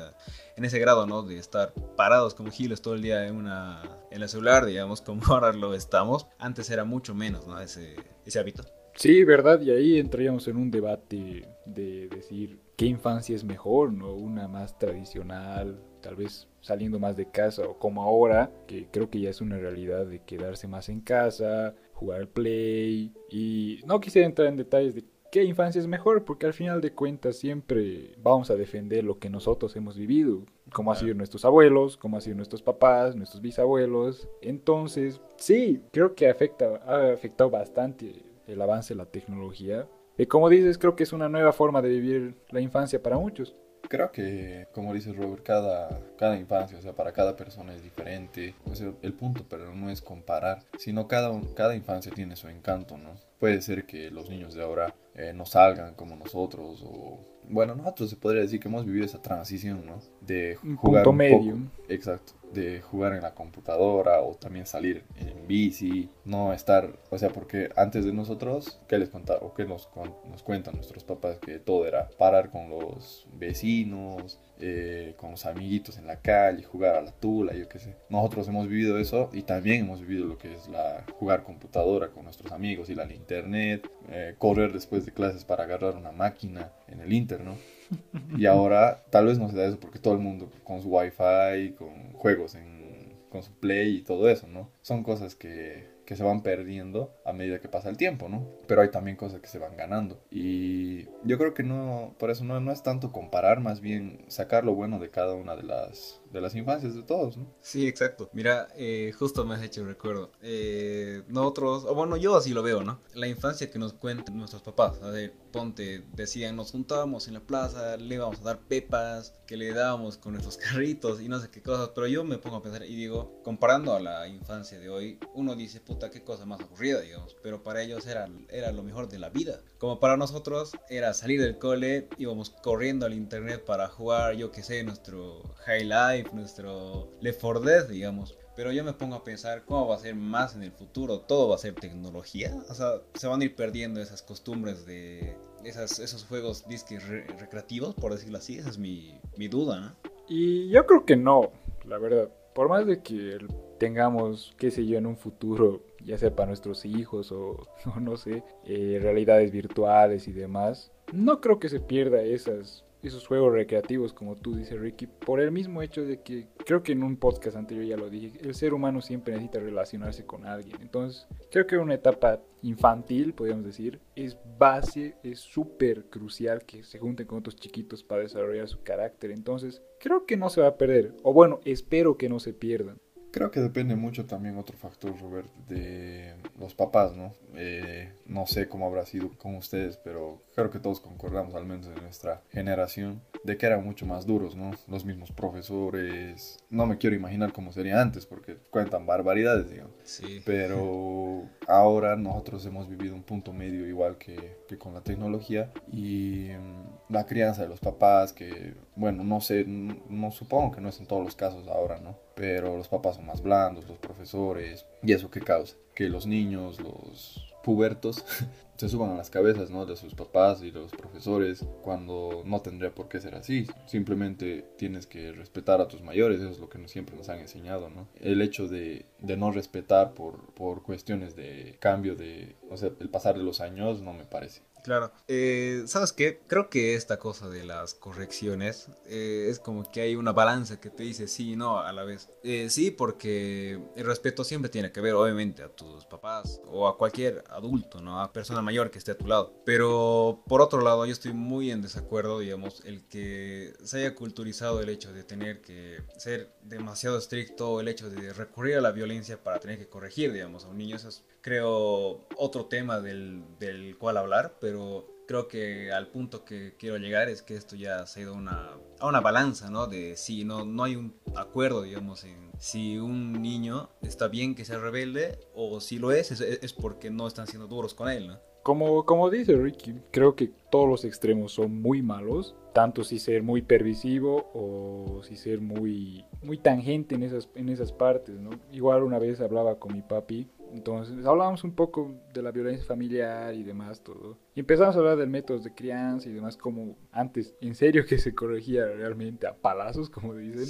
en 0.55 0.65
ese 0.65 0.79
grado, 0.79 1.07
¿no? 1.07 1.23
De 1.23 1.37
estar 1.37 1.73
parados 1.95 2.35
como 2.35 2.51
giles 2.51 2.81
todo 2.81 2.93
el 2.93 3.01
día 3.01 3.25
en, 3.27 3.35
una, 3.35 3.81
en 4.11 4.21
el 4.21 4.29
celular, 4.29 4.65
digamos, 4.65 5.01
como 5.01 5.21
ahora 5.27 5.51
lo 5.53 5.73
estamos. 5.73 6.27
Antes 6.37 6.69
era 6.69 6.85
mucho 6.85 7.15
menos, 7.15 7.47
¿no? 7.47 7.59
Ese, 7.59 7.95
ese 8.25 8.39
hábito. 8.39 8.63
Sí, 8.95 9.23
verdad, 9.25 9.59
y 9.61 9.71
ahí 9.71 9.99
entraríamos 9.99 10.47
en 10.47 10.55
un 10.55 10.71
debate 10.71 11.49
de 11.65 12.07
decir 12.07 12.61
qué 12.77 12.85
infancia 12.85 13.35
es 13.35 13.43
mejor, 13.43 13.91
¿no? 13.91 14.13
Una 14.13 14.47
más 14.47 14.77
tradicional, 14.79 15.81
tal 16.05 16.15
vez 16.15 16.47
saliendo 16.61 16.99
más 16.99 17.17
de 17.17 17.25
casa 17.25 17.63
o 17.67 17.79
como 17.79 18.03
ahora, 18.03 18.51
que 18.67 18.87
creo 18.91 19.09
que 19.09 19.19
ya 19.19 19.31
es 19.31 19.41
una 19.41 19.57
realidad 19.57 20.05
de 20.05 20.19
quedarse 20.19 20.67
más 20.67 20.87
en 20.87 21.01
casa, 21.01 21.73
jugar 21.93 22.21
al 22.21 22.27
play 22.27 23.11
y 23.31 23.79
no 23.87 23.99
quisiera 23.99 24.27
entrar 24.27 24.47
en 24.47 24.55
detalles 24.55 24.93
de 24.93 25.03
qué 25.31 25.43
infancia 25.43 25.79
es 25.79 25.87
mejor, 25.87 26.23
porque 26.23 26.45
al 26.45 26.53
final 26.53 26.79
de 26.79 26.93
cuentas 26.93 27.37
siempre 27.37 28.13
vamos 28.21 28.51
a 28.51 28.55
defender 28.55 29.03
lo 29.03 29.17
que 29.17 29.31
nosotros 29.31 29.75
hemos 29.75 29.97
vivido, 29.97 30.43
como 30.71 30.91
han 30.91 30.97
sido 30.97 31.15
nuestros 31.15 31.43
abuelos, 31.43 31.97
como 31.97 32.17
han 32.17 32.21
sido 32.21 32.35
nuestros 32.35 32.61
papás, 32.61 33.15
nuestros 33.15 33.41
bisabuelos. 33.41 34.29
Entonces, 34.41 35.19
sí, 35.37 35.81
creo 35.91 36.13
que 36.13 36.29
afecta, 36.29 36.83
ha 36.85 37.11
afectado 37.11 37.49
bastante 37.49 38.21
el 38.45 38.61
avance 38.61 38.93
de 38.93 38.99
la 38.99 39.07
tecnología. 39.07 39.87
Y 40.19 40.27
como 40.27 40.49
dices, 40.49 40.77
creo 40.77 40.95
que 40.95 41.03
es 41.03 41.13
una 41.13 41.29
nueva 41.29 41.51
forma 41.51 41.81
de 41.81 41.89
vivir 41.89 42.35
la 42.51 42.61
infancia 42.61 43.01
para 43.01 43.17
muchos. 43.17 43.55
Creo 43.87 44.11
que, 44.11 44.67
como 44.73 44.93
dice 44.93 45.13
Robert, 45.13 45.43
cada, 45.43 45.99
cada 46.17 46.37
infancia, 46.37 46.77
o 46.77 46.81
sea, 46.81 46.93
para 46.93 47.11
cada 47.11 47.35
persona 47.35 47.73
es 47.73 47.83
diferente. 47.83 48.55
El 49.01 49.13
punto, 49.13 49.45
pero 49.49 49.73
no 49.73 49.89
es 49.89 50.01
comparar, 50.01 50.63
sino 50.77 51.07
cada, 51.07 51.31
cada 51.55 51.75
infancia 51.75 52.11
tiene 52.13 52.35
su 52.35 52.47
encanto, 52.47 52.97
¿no? 52.97 53.11
Puede 53.39 53.61
ser 53.61 53.85
que 53.85 54.09
los 54.11 54.29
niños 54.29 54.53
de 54.53 54.63
ahora 54.63 54.93
eh, 55.15 55.33
no 55.33 55.45
salgan 55.45 55.95
como 55.95 56.15
nosotros 56.15 56.83
o 56.85 57.19
bueno, 57.49 57.75
nosotros 57.75 58.09
se 58.09 58.15
podría 58.15 58.41
decir 58.41 58.59
que 58.59 58.67
hemos 58.67 58.85
vivido 58.85 59.05
esa 59.05 59.21
transición, 59.21 59.85
¿no? 59.85 59.99
De 60.21 60.55
jugar 60.55 61.03
punto 61.03 61.13
medio. 61.13 61.57
exacto, 61.87 62.33
de 62.53 62.81
jugar 62.81 63.13
en 63.13 63.21
la 63.21 63.33
computadora 63.33 64.21
o 64.21 64.35
también 64.35 64.65
salir 64.65 65.03
en 65.17 65.47
bici, 65.47 66.09
no 66.23 66.53
estar, 66.53 66.97
o 67.09 67.17
sea, 67.17 67.29
porque 67.29 67.69
antes 67.75 68.05
de 68.05 68.13
nosotros, 68.13 68.79
¿qué 68.87 68.97
les 68.97 69.09
contaba 69.09 69.39
o 69.41 69.53
qué 69.53 69.65
nos, 69.65 69.89
nos 70.29 70.43
cuentan 70.43 70.75
nuestros 70.75 71.03
papás? 71.03 71.37
Que 71.39 71.59
todo 71.59 71.85
era 71.85 72.09
parar 72.17 72.49
con 72.49 72.69
los 72.69 73.27
vecinos, 73.33 74.39
eh, 74.59 75.13
con 75.17 75.31
los 75.31 75.45
amiguitos 75.45 75.97
en 75.97 76.07
la 76.07 76.21
calle, 76.21 76.63
jugar 76.63 76.95
a 76.95 77.01
la 77.01 77.11
tula, 77.11 77.53
yo 77.53 77.67
qué 77.67 77.79
sé. 77.79 77.95
Nosotros 78.09 78.47
hemos 78.47 78.67
vivido 78.67 78.97
eso 78.97 79.29
y 79.33 79.41
también 79.41 79.81
hemos 79.81 80.01
vivido 80.01 80.25
lo 80.25 80.37
que 80.37 80.53
es 80.53 80.67
la 80.67 81.03
jugar 81.19 81.43
computadora 81.43 82.09
con 82.09 82.23
nuestros 82.23 82.51
amigos, 82.51 82.89
ir 82.89 82.99
al 82.99 83.11
internet, 83.11 83.89
eh, 84.09 84.35
correr 84.37 84.73
después 84.73 85.05
de 85.05 85.11
clases 85.11 85.45
para 85.45 85.63
agarrar 85.63 85.95
una 85.95 86.11
máquina 86.11 86.71
en 86.87 87.01
el 87.01 87.13
internet 87.13 87.35
¿no? 87.43 88.37
Y 88.37 88.45
ahora 88.45 89.03
tal 89.09 89.27
vez 89.27 89.39
no 89.39 89.49
se 89.49 89.57
da 89.57 89.65
eso 89.65 89.79
porque 89.79 89.99
todo 89.99 90.13
el 90.13 90.19
mundo 90.19 90.49
con 90.63 90.81
su 90.81 90.89
wifi, 90.89 91.73
con 91.77 92.13
juegos 92.13 92.55
en, 92.55 93.13
con 93.29 93.43
su 93.43 93.51
play 93.53 93.97
y 93.97 94.01
todo 94.01 94.29
eso, 94.29 94.47
¿no? 94.47 94.69
Son 94.81 95.03
cosas 95.03 95.35
que, 95.35 95.94
que 96.05 96.15
se 96.15 96.23
van 96.23 96.41
perdiendo 96.41 97.15
a 97.25 97.33
medida 97.33 97.59
que 97.59 97.67
pasa 97.67 97.89
el 97.89 97.97
tiempo, 97.97 98.29
¿no? 98.29 98.47
Pero 98.67 98.81
hay 98.81 98.91
también 98.91 99.17
cosas 99.17 99.41
que 99.41 99.47
se 99.47 99.59
van 99.59 99.75
ganando. 99.75 100.21
Y 100.29 101.05
yo 101.23 101.37
creo 101.37 101.53
que 101.53 101.63
no, 101.63 102.15
por 102.19 102.29
eso 102.29 102.43
no, 102.43 102.71
es 102.71 102.83
tanto 102.83 103.11
comparar, 103.11 103.59
más 103.59 103.81
bien 103.81 104.23
sacar 104.27 104.63
lo 104.63 104.75
bueno 104.75 104.99
de 104.99 105.09
cada 105.09 105.33
una 105.33 105.55
de 105.55 105.63
las, 105.63 106.21
de 106.35 106.41
las 106.41 106.53
infancias 106.53 106.93
de 106.93 107.01
todos, 107.01 107.37
¿no? 107.37 107.47
Sí, 107.61 107.87
exacto. 107.87 108.29
Mira, 108.33 108.67
eh, 108.75 109.13
justo 109.17 109.45
me 109.45 109.55
has 109.55 109.63
hecho 109.63 109.85
recuerdo. 109.85 110.31
Eh, 110.41 111.23
nosotros, 111.29 111.85
o 111.85 111.95
bueno, 111.95 112.17
yo 112.17 112.35
así 112.35 112.53
lo 112.53 112.61
veo, 112.61 112.83
¿no? 112.83 112.99
La 113.13 113.27
infancia 113.27 113.71
que 113.71 113.79
nos 113.79 113.93
cuentan 113.93 114.37
nuestros 114.37 114.61
papás. 114.61 115.01
A 115.01 115.09
ver, 115.11 115.33
ponte, 115.53 116.03
decían, 116.13 116.57
nos 116.57 116.71
juntábamos 116.71 117.29
en 117.29 117.35
la 117.35 117.39
plaza, 117.39 117.95
le 117.95 118.15
íbamos 118.15 118.41
a 118.41 118.43
dar 118.43 118.59
pepas, 118.59 119.33
que 119.47 119.55
le 119.55 119.73
dábamos 119.73 120.17
con 120.17 120.33
nuestros 120.33 120.57
carritos 120.71 121.21
y 121.21 121.29
no 121.29 121.39
sé 121.39 121.49
qué 121.49 121.61
cosas. 121.61 121.91
Pero 121.95 122.07
yo 122.07 122.25
me 122.25 122.37
pongo 122.37 122.57
a 122.57 122.61
pensar 122.61 122.83
y 122.83 122.95
digo, 122.95 123.41
comparando 123.43 123.95
a 123.95 124.01
la 124.01 124.27
infancia 124.27 124.77
de 124.77 124.89
hoy, 124.89 125.17
uno 125.33 125.55
dice, 125.55 125.79
puta, 125.79 126.11
qué 126.11 126.21
cosa 126.21 126.45
más 126.45 126.59
aburrida, 126.59 126.99
digamos. 126.99 127.37
Pero 127.41 127.63
para 127.63 127.81
ellos 127.81 128.05
era, 128.07 128.27
era 128.49 128.73
lo 128.73 128.83
mejor 128.83 129.07
de 129.07 129.19
la 129.19 129.29
vida. 129.29 129.61
Como 129.77 130.01
para 130.01 130.17
nosotros 130.17 130.73
era 130.89 131.13
salir 131.13 131.41
del 131.41 131.57
cole, 131.57 132.09
íbamos 132.17 132.49
corriendo 132.49 133.05
al 133.05 133.13
internet 133.13 133.63
para 133.63 133.87
jugar, 133.87 134.35
yo 134.35 134.51
qué 134.51 134.63
sé, 134.63 134.83
nuestro 134.83 135.55
High 135.65 135.85
Life 135.85 136.24
nuestro 136.33 137.09
Left 137.21 137.41
4 137.41 137.61
Dead, 137.61 137.87
digamos. 137.87 138.37
Pero 138.55 138.71
yo 138.71 138.83
me 138.83 138.93
pongo 138.93 139.15
a 139.15 139.23
pensar 139.23 139.65
cómo 139.65 139.87
va 139.87 139.95
a 139.95 139.99
ser 139.99 140.15
más 140.15 140.55
en 140.55 140.63
el 140.63 140.71
futuro. 140.71 141.19
Todo 141.21 141.49
va 141.49 141.55
a 141.55 141.59
ser 141.59 141.75
tecnología. 141.75 142.55
O 142.69 142.73
sea, 142.73 143.01
se 143.13 143.27
van 143.27 143.41
a 143.41 143.45
ir 143.45 143.55
perdiendo 143.55 144.01
esas 144.01 144.21
costumbres 144.21 144.85
de 144.85 145.37
esos 145.63 146.25
juegos 146.25 146.67
disques 146.67 147.07
recreativos, 147.07 147.95
por 147.95 148.13
decirlo 148.13 148.37
así. 148.37 148.57
Esa 148.57 148.69
es 148.69 148.77
mi, 148.77 149.19
mi 149.35 149.47
duda, 149.47 149.79
¿no? 149.79 149.95
Y 150.27 150.69
yo 150.69 150.85
creo 150.85 151.05
que 151.05 151.15
no, 151.15 151.51
la 151.85 151.97
verdad. 151.97 152.29
Por 152.53 152.69
más 152.69 152.85
de 152.85 153.01
que 153.01 153.37
tengamos, 153.77 154.55
qué 154.57 154.71
sé 154.71 154.85
yo, 154.85 154.97
en 154.97 155.05
un 155.05 155.17
futuro, 155.17 155.83
ya 156.03 156.17
sea 156.17 156.33
para 156.33 156.47
nuestros 156.47 156.85
hijos 156.85 157.31
o, 157.33 157.67
no 157.99 158.17
sé, 158.17 158.43
eh, 158.65 158.99
realidades 159.01 159.51
virtuales 159.51 160.27
y 160.27 160.31
demás, 160.31 160.91
no 161.11 161.41
creo 161.41 161.59
que 161.59 161.69
se 161.69 161.79
pierda 161.79 162.21
esas 162.21 162.84
esos 163.07 163.27
juegos 163.27 163.53
recreativos, 163.53 164.13
como 164.13 164.35
tú 164.35 164.55
dices, 164.55 164.79
Ricky, 164.79 165.07
por 165.07 165.39
el 165.39 165.51
mismo 165.51 165.81
hecho 165.81 166.03
de 166.03 166.21
que, 166.21 166.47
creo 166.65 166.83
que 166.83 166.93
en 166.93 167.03
un 167.03 167.17
podcast 167.17 167.57
anterior 167.57 167.85
ya 167.85 167.97
lo 167.97 168.09
dije, 168.09 168.39
el 168.41 168.55
ser 168.55 168.73
humano 168.73 169.01
siempre 169.01 169.33
necesita 169.33 169.59
relacionarse 169.59 170.25
con 170.25 170.45
alguien. 170.45 170.77
Entonces, 170.81 171.27
creo 171.51 171.67
que 171.67 171.77
una 171.77 171.93
etapa 171.93 172.41
infantil, 172.61 173.33
podríamos 173.33 173.65
decir, 173.65 173.99
es 174.15 174.37
base, 174.57 175.15
es 175.23 175.39
súper 175.39 176.05
crucial 176.05 176.63
que 176.65 176.83
se 176.83 176.99
junten 176.99 177.27
con 177.27 177.39
otros 177.39 177.55
chiquitos 177.55 178.03
para 178.03 178.23
desarrollar 178.23 178.67
su 178.67 178.81
carácter. 178.81 179.31
Entonces, 179.31 179.81
creo 179.99 180.25
que 180.25 180.37
no 180.37 180.49
se 180.49 180.61
va 180.61 180.67
a 180.67 180.77
perder, 180.77 181.13
o 181.23 181.33
bueno, 181.33 181.59
espero 181.65 182.17
que 182.17 182.29
no 182.29 182.39
se 182.39 182.53
pierdan. 182.53 182.99
Creo 183.35 183.51
que 183.51 183.59
depende 183.59 183.97
mucho 183.97 184.25
también 184.25 184.57
otro 184.57 184.77
factor, 184.77 185.13
Robert, 185.19 185.49
de 185.67 186.35
los 186.57 186.73
papás, 186.73 187.17
¿no? 187.17 187.33
Eh, 187.53 188.13
no 188.27 188.47
sé 188.47 188.69
cómo 188.69 188.87
habrá 188.87 189.05
sido 189.05 189.29
con 189.37 189.55
ustedes, 189.55 189.97
pero 189.97 190.41
creo 190.55 190.71
que 190.71 190.79
todos 190.79 191.01
concordamos, 191.01 191.53
al 191.53 191.65
menos 191.65 191.85
en 191.87 191.95
nuestra 191.95 192.41
generación, 192.53 193.21
de 193.43 193.57
que 193.57 193.65
eran 193.65 193.83
mucho 193.83 194.05
más 194.05 194.25
duros, 194.25 194.55
¿no? 194.55 194.71
Los 194.87 195.03
mismos 195.03 195.33
profesores. 195.33 196.63
No 196.69 196.85
me 196.85 196.97
quiero 196.97 197.13
imaginar 197.13 197.51
cómo 197.51 197.73
sería 197.73 198.01
antes, 198.01 198.25
porque 198.25 198.55
cuentan 198.69 199.05
barbaridades, 199.05 199.69
digamos. 199.69 199.95
Sí. 200.05 200.41
Pero 200.45 201.43
ahora 201.67 202.15
nosotros 202.15 202.65
hemos 202.65 202.87
vivido 202.87 203.15
un 203.15 203.23
punto 203.23 203.51
medio 203.51 203.85
igual 203.85 204.17
que, 204.17 204.59
que 204.65 204.77
con 204.77 204.93
la 204.93 205.01
tecnología 205.01 205.73
y 205.91 206.51
mm, 206.57 206.94
la 207.09 207.25
crianza 207.25 207.63
de 207.63 207.69
los 207.69 207.79
papás, 207.79 208.33
que, 208.33 208.73
bueno, 208.95 209.23
no 209.23 209.41
sé, 209.41 209.65
no 209.65 210.31
supongo 210.31 210.71
que 210.71 210.81
no 210.81 210.89
es 210.89 210.99
en 210.99 211.05
todos 211.05 211.23
los 211.23 211.35
casos 211.35 211.67
ahora, 211.67 211.99
¿no? 211.99 212.17
pero 212.35 212.77
los 212.77 212.89
papás 212.89 213.15
son 213.15 213.25
más 213.25 213.41
blandos, 213.41 213.87
los 213.87 213.97
profesores, 213.97 214.85
y 215.01 215.13
eso 215.13 215.31
qué 215.31 215.39
causa, 215.39 215.75
que 215.95 216.09
los 216.09 216.27
niños, 216.27 216.79
los 216.81 217.53
pubertos, 217.63 218.23
se 218.75 218.89
suban 218.89 219.11
a 219.11 219.15
las 219.15 219.29
cabezas 219.29 219.71
¿no? 219.71 219.85
de 219.85 219.95
sus 219.95 220.13
papás 220.13 220.61
y 220.61 220.69
los 220.69 220.91
profesores 220.91 221.65
cuando 221.81 222.43
no 222.45 222.61
tendría 222.61 222.93
por 222.93 223.07
qué 223.07 223.19
ser 223.19 223.35
así. 223.35 223.65
Simplemente 223.87 224.65
tienes 224.77 225.07
que 225.07 225.31
respetar 225.31 225.79
a 225.79 225.87
tus 225.87 226.01
mayores, 226.01 226.41
eso 226.41 226.51
es 226.51 226.59
lo 226.59 226.69
que 226.69 226.85
siempre 226.87 227.15
nos 227.15 227.29
han 227.29 227.39
enseñado. 227.39 227.89
¿no? 227.89 228.07
El 228.19 228.41
hecho 228.41 228.67
de, 228.67 229.05
de 229.19 229.37
no 229.37 229.51
respetar 229.51 230.13
por, 230.13 230.53
por 230.53 230.83
cuestiones 230.83 231.35
de 231.35 231.77
cambio 231.79 232.15
de, 232.15 232.55
o 232.69 232.77
sea, 232.77 232.91
el 232.99 233.09
pasar 233.09 233.37
de 233.37 233.43
los 233.43 233.61
años 233.61 234.01
no 234.01 234.13
me 234.13 234.25
parece. 234.25 234.61
Claro. 234.85 235.11
Eh, 235.27 235.81
¿Sabes 235.87 236.13
qué? 236.13 236.41
Creo 236.45 236.69
que 236.69 236.93
esta 236.93 237.17
cosa 237.17 237.49
de 237.49 237.65
las 237.65 237.95
correcciones 237.95 238.87
eh, 239.07 239.47
es 239.49 239.57
como 239.57 239.81
que 239.91 240.01
hay 240.01 240.15
una 240.15 240.31
balanza 240.31 240.79
que 240.79 240.91
te 240.91 241.01
dice 241.01 241.27
sí 241.27 241.53
y 241.53 241.55
no 241.55 241.79
a 241.79 241.91
la 241.91 242.03
vez. 242.03 242.29
Eh, 242.43 242.69
sí, 242.69 242.91
porque 242.91 243.79
el 243.95 244.05
respeto 244.05 244.43
siempre 244.43 244.69
tiene 244.69 244.91
que 244.91 245.01
ver, 245.01 245.15
obviamente, 245.15 245.63
a 245.63 245.69
tus 245.69 246.05
papás 246.05 246.61
o 246.67 246.87
a 246.87 246.99
cualquier 246.99 247.43
adulto, 247.49 247.99
¿no? 247.99 248.21
A 248.21 248.31
persona 248.31 248.61
mayor 248.61 248.91
que 248.91 248.99
esté 248.99 249.13
a 249.13 249.17
tu 249.17 249.25
lado. 249.25 249.55
Pero 249.65 250.43
por 250.47 250.61
otro 250.61 250.81
lado, 250.81 251.03
yo 251.07 251.13
estoy 251.13 251.33
muy 251.33 251.71
en 251.71 251.81
desacuerdo, 251.81 252.37
digamos, 252.37 252.83
el 252.85 253.07
que 253.07 253.73
se 253.83 253.97
haya 253.97 254.13
culturizado 254.13 254.81
el 254.81 254.89
hecho 254.89 255.11
de 255.13 255.23
tener 255.23 255.61
que 255.61 256.03
ser 256.17 256.53
demasiado 256.61 257.17
estricto, 257.17 257.79
el 257.79 257.87
hecho 257.87 258.11
de 258.11 258.33
recurrir 258.33 258.75
a 258.75 258.81
la 258.81 258.91
violencia 258.91 259.41
para 259.41 259.59
tener 259.59 259.79
que 259.79 259.89
corregir, 259.89 260.31
digamos, 260.31 260.63
a 260.63 260.67
un 260.67 260.77
niño. 260.77 260.95
Eso 260.95 261.09
es, 261.09 261.23
creo, 261.41 262.27
otro 262.37 262.65
tema 262.67 263.01
del, 263.01 263.43
del 263.57 263.97
cual 263.97 264.17
hablar, 264.17 264.57
pero 264.61 264.74
pero 264.75 265.05
creo 265.25 265.47
que 265.47 265.91
al 265.93 266.07
punto 266.07 266.43
que 266.43 266.75
quiero 266.77 266.97
llegar 266.97 267.29
es 267.29 267.41
que 267.41 267.55
esto 267.55 267.77
ya 267.77 268.05
se 268.05 268.19
ha 268.19 268.23
ido 268.23 268.33
una, 268.33 268.71
a 268.99 269.07
una 269.07 269.21
balanza, 269.21 269.69
¿no? 269.69 269.87
De 269.87 270.17
si 270.17 270.43
no, 270.43 270.65
no 270.65 270.83
hay 270.83 270.97
un 270.97 271.15
acuerdo, 271.35 271.83
digamos, 271.83 272.25
en 272.25 272.51
si 272.57 272.97
un 272.97 273.41
niño 273.41 273.89
está 274.01 274.27
bien 274.27 274.53
que 274.53 274.65
sea 274.65 274.77
rebelde 274.77 275.39
o 275.53 275.79
si 275.79 275.97
lo 275.97 276.11
es, 276.11 276.29
es, 276.41 276.73
porque 276.73 277.09
no 277.09 277.25
están 277.25 277.47
siendo 277.47 277.67
duros 277.67 277.93
con 277.93 278.09
él, 278.09 278.27
¿no? 278.27 278.39
Como, 278.63 279.05
como 279.05 279.29
dice 279.29 279.55
Ricky, 279.55 279.93
creo 280.11 280.35
que 280.35 280.51
todos 280.69 280.89
los 280.89 281.05
extremos 281.05 281.53
son 281.53 281.81
muy 281.81 282.01
malos, 282.01 282.55
tanto 282.73 283.03
si 283.03 283.19
ser 283.19 283.43
muy 283.43 283.61
pervisivo 283.61 284.51
o 284.53 285.21
si 285.23 285.37
ser 285.37 285.61
muy, 285.61 286.25
muy 286.41 286.57
tangente 286.57 287.15
en 287.15 287.23
esas, 287.23 287.47
en 287.55 287.69
esas 287.69 287.93
partes, 287.93 288.37
¿no? 288.39 288.49
Igual 288.73 289.03
una 289.03 289.19
vez 289.19 289.39
hablaba 289.39 289.79
con 289.79 289.93
mi 289.93 290.01
papi 290.01 290.49
entonces 290.75 291.25
hablábamos 291.25 291.63
un 291.63 291.73
poco 291.73 292.13
de 292.33 292.41
la 292.41 292.51
violencia 292.51 292.85
familiar 292.85 293.53
y 293.53 293.63
demás, 293.63 294.01
todo. 294.01 294.37
Y 294.55 294.59
empezamos 294.59 294.93
a 294.95 294.99
hablar 294.99 295.17
del 295.17 295.29
método 295.29 295.59
de 295.59 295.73
crianza 295.73 296.27
y 296.27 296.33
demás, 296.33 296.57
como 296.57 296.97
antes, 297.13 297.55
en 297.61 297.75
serio 297.75 298.05
que 298.05 298.17
se 298.17 298.35
corregía 298.35 298.85
realmente 298.85 299.47
a 299.47 299.55
palazos, 299.55 300.09
como 300.09 300.35
dicen. 300.35 300.67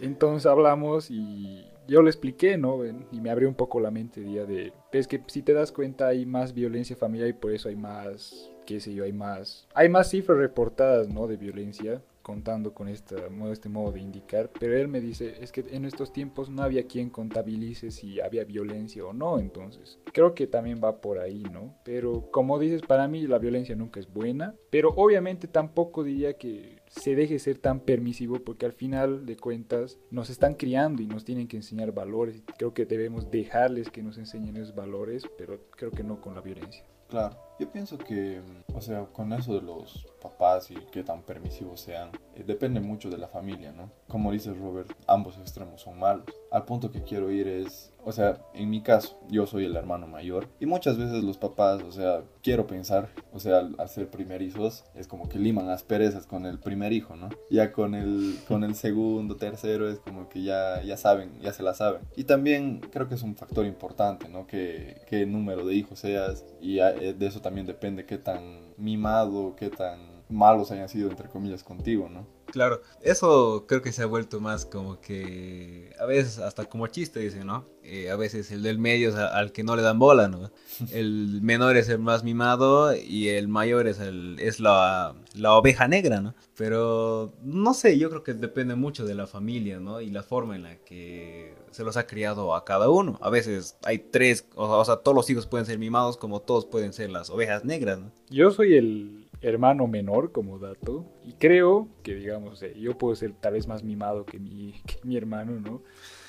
Entonces 0.00 0.46
hablamos 0.46 1.10
y 1.10 1.66
yo 1.86 2.00
le 2.00 2.08
expliqué, 2.08 2.56
¿no? 2.56 2.78
Y 3.12 3.20
me 3.20 3.30
abrió 3.30 3.46
un 3.46 3.54
poco 3.54 3.78
la 3.78 3.90
mente 3.90 4.22
día 4.22 4.46
de, 4.46 4.72
es 4.92 5.06
que 5.06 5.22
si 5.26 5.42
te 5.42 5.52
das 5.52 5.70
cuenta 5.70 6.08
hay 6.08 6.24
más 6.24 6.54
violencia 6.54 6.96
familiar 6.96 7.28
y 7.28 7.34
por 7.34 7.52
eso 7.52 7.68
hay 7.68 7.76
más, 7.76 8.50
qué 8.64 8.80
sé 8.80 8.94
yo, 8.94 9.04
hay 9.04 9.12
más, 9.12 9.68
hay 9.74 9.90
más 9.90 10.08
cifras 10.08 10.38
reportadas, 10.38 11.10
¿no? 11.10 11.26
De 11.26 11.36
violencia 11.36 12.00
contando 12.30 12.72
con 12.72 12.86
esta, 12.86 13.16
este 13.50 13.68
modo 13.68 13.90
de 13.90 14.00
indicar, 14.00 14.50
pero 14.60 14.78
él 14.78 14.86
me 14.86 15.00
dice, 15.00 15.34
es 15.40 15.50
que 15.50 15.64
en 15.72 15.84
estos 15.84 16.12
tiempos 16.12 16.48
no 16.48 16.62
había 16.62 16.86
quien 16.86 17.10
contabilice 17.10 17.90
si 17.90 18.20
había 18.20 18.44
violencia 18.44 19.04
o 19.04 19.12
no, 19.12 19.40
entonces 19.40 19.98
creo 20.12 20.32
que 20.32 20.46
también 20.46 20.80
va 20.80 21.00
por 21.00 21.18
ahí, 21.18 21.42
¿no? 21.52 21.74
Pero 21.84 22.30
como 22.30 22.60
dices, 22.60 22.82
para 22.82 23.08
mí 23.08 23.26
la 23.26 23.38
violencia 23.38 23.74
nunca 23.74 23.98
es 23.98 24.12
buena, 24.12 24.54
pero 24.70 24.90
obviamente 24.90 25.48
tampoco 25.48 26.04
diría 26.04 26.34
que 26.34 26.78
se 26.86 27.16
deje 27.16 27.40
ser 27.40 27.58
tan 27.58 27.80
permisivo 27.80 28.38
porque 28.38 28.64
al 28.64 28.74
final 28.74 29.26
de 29.26 29.36
cuentas 29.36 29.98
nos 30.12 30.30
están 30.30 30.54
criando 30.54 31.02
y 31.02 31.08
nos 31.08 31.24
tienen 31.24 31.48
que 31.48 31.56
enseñar 31.56 31.90
valores 31.92 32.44
creo 32.56 32.72
que 32.74 32.86
debemos 32.86 33.28
dejarles 33.28 33.90
que 33.90 34.04
nos 34.04 34.18
enseñen 34.18 34.56
esos 34.56 34.76
valores, 34.76 35.24
pero 35.36 35.58
creo 35.70 35.90
que 35.90 36.04
no 36.04 36.20
con 36.20 36.36
la 36.36 36.42
violencia. 36.42 36.84
Claro, 37.08 37.36
Yo 37.60 37.70
pienso 37.70 37.98
que, 37.98 38.40
o 38.74 38.80
sea, 38.80 39.04
con 39.12 39.34
eso 39.34 39.52
de 39.52 39.60
los 39.60 40.06
papás 40.22 40.70
y 40.70 40.76
qué 40.90 41.02
tan 41.02 41.20
permisivos 41.20 41.82
sean, 41.82 42.08
eh, 42.34 42.42
depende 42.46 42.80
mucho 42.80 43.10
de 43.10 43.18
la 43.18 43.28
familia, 43.28 43.70
¿no? 43.72 43.90
Como 44.08 44.32
dice 44.32 44.54
Robert, 44.54 44.90
ambos 45.06 45.36
extremos 45.36 45.82
son 45.82 45.98
malos. 45.98 46.24
Al 46.50 46.64
punto 46.64 46.90
que 46.90 47.02
quiero 47.02 47.30
ir 47.30 47.46
es, 47.48 47.92
o 48.04 48.12
sea, 48.12 48.38
en 48.54 48.70
mi 48.70 48.82
caso, 48.82 49.20
yo 49.28 49.46
soy 49.46 49.66
el 49.66 49.76
hermano 49.76 50.06
mayor 50.06 50.48
y 50.58 50.66
muchas 50.66 50.96
veces 50.98 51.22
los 51.22 51.36
papás, 51.36 51.82
o 51.82 51.92
sea, 51.92 52.22
quiero 52.42 52.66
pensar, 52.66 53.08
o 53.32 53.38
sea, 53.38 53.58
al, 53.58 53.88
ser 53.88 54.10
primerizos, 54.10 54.84
es 54.94 55.06
como 55.06 55.28
que 55.28 55.38
liman 55.38 55.68
asperezas 55.68 56.26
con 56.26 56.46
el 56.46 56.58
primer 56.58 56.92
hijo, 56.92 57.14
¿no? 57.16 57.28
Ya 57.50 57.72
con 57.72 57.94
el, 57.94 58.38
con 58.48 58.64
el 58.64 58.74
segundo, 58.74 59.36
tercero, 59.36 59.88
es 59.88 59.98
como 60.00 60.28
que 60.28 60.42
ya, 60.42 60.82
ya 60.82 60.96
saben, 60.96 61.38
ya 61.40 61.52
se 61.52 61.62
la 61.62 61.74
saben. 61.74 62.00
Y 62.16 62.24
también 62.24 62.80
creo 62.80 63.08
que 63.08 63.14
es 63.14 63.22
un 63.22 63.36
factor 63.36 63.66
importante, 63.66 64.28
¿no? 64.28 64.46
Que, 64.46 65.00
qué 65.06 65.26
número 65.26 65.64
de 65.66 65.74
hijos 65.74 66.00
seas 66.00 66.44
y 66.60 66.80
eh, 66.80 67.14
de 67.16 67.26
eso 67.26 67.40
también 67.40 67.49
depende 67.66 68.06
qué 68.06 68.18
tan 68.18 68.74
mimado, 68.76 69.54
qué 69.56 69.68
tan 69.68 70.00
malos 70.28 70.70
hayan 70.70 70.88
sido, 70.88 71.10
entre 71.10 71.28
comillas, 71.28 71.62
contigo, 71.62 72.08
¿no? 72.08 72.26
Claro, 72.50 72.82
eso 73.02 73.64
creo 73.66 73.82
que 73.82 73.92
se 73.92 74.02
ha 74.02 74.06
vuelto 74.06 74.40
más 74.40 74.66
como 74.66 75.00
que 75.00 75.94
a 75.98 76.04
veces 76.04 76.38
hasta 76.38 76.64
como 76.64 76.86
chiste, 76.86 77.20
dice, 77.20 77.44
¿no? 77.44 77.66
Eh, 77.82 78.10
a 78.10 78.16
veces 78.16 78.50
el 78.50 78.62
del 78.62 78.78
medio 78.78 79.08
es 79.08 79.14
al 79.14 79.52
que 79.52 79.64
no 79.64 79.74
le 79.76 79.82
dan 79.82 79.98
bola, 79.98 80.28
¿no? 80.28 80.50
El 80.92 81.40
menor 81.42 81.76
es 81.76 81.88
el 81.88 81.98
más 81.98 82.24
mimado 82.24 82.94
y 82.94 83.28
el 83.28 83.48
mayor 83.48 83.86
es, 83.86 83.98
el, 84.00 84.36
es 84.38 84.60
la, 84.60 85.14
la 85.34 85.54
oveja 85.54 85.88
negra, 85.88 86.20
¿no? 86.20 86.34
Pero 86.56 87.32
no 87.42 87.74
sé, 87.74 87.98
yo 87.98 88.10
creo 88.10 88.22
que 88.22 88.34
depende 88.34 88.74
mucho 88.74 89.04
de 89.04 89.14
la 89.14 89.26
familia, 89.26 89.80
¿no? 89.80 90.00
Y 90.00 90.10
la 90.10 90.22
forma 90.22 90.56
en 90.56 90.62
la 90.64 90.76
que 90.76 91.54
se 91.70 91.84
los 91.84 91.96
ha 91.96 92.06
criado 92.06 92.54
a 92.54 92.64
cada 92.64 92.90
uno. 92.90 93.18
A 93.22 93.30
veces 93.30 93.76
hay 93.82 93.98
tres, 93.98 94.46
o 94.54 94.84
sea, 94.84 94.96
todos 94.96 95.14
los 95.14 95.28
hijos 95.30 95.46
pueden 95.46 95.66
ser 95.66 95.78
mimados 95.78 96.16
como 96.16 96.40
todos 96.40 96.66
pueden 96.66 96.92
ser 96.92 97.10
las 97.10 97.30
ovejas 97.30 97.64
negras, 97.64 97.98
¿no? 97.98 98.10
Yo 98.28 98.50
soy 98.50 98.74
el 98.74 99.28
hermano 99.40 99.86
menor 99.86 100.32
como 100.32 100.58
dato 100.58 101.06
y 101.24 101.34
creo 101.34 101.88
que 102.02 102.14
digamos 102.14 102.62
eh, 102.62 102.74
yo 102.78 102.96
puedo 102.96 103.14
ser 103.14 103.32
tal 103.32 103.54
vez 103.54 103.66
más 103.66 103.82
mimado 103.82 104.24
que 104.24 104.38
mi, 104.38 104.72
que 104.86 104.96
mi 105.04 105.16
hermano, 105.16 105.60
¿no? 105.60 105.82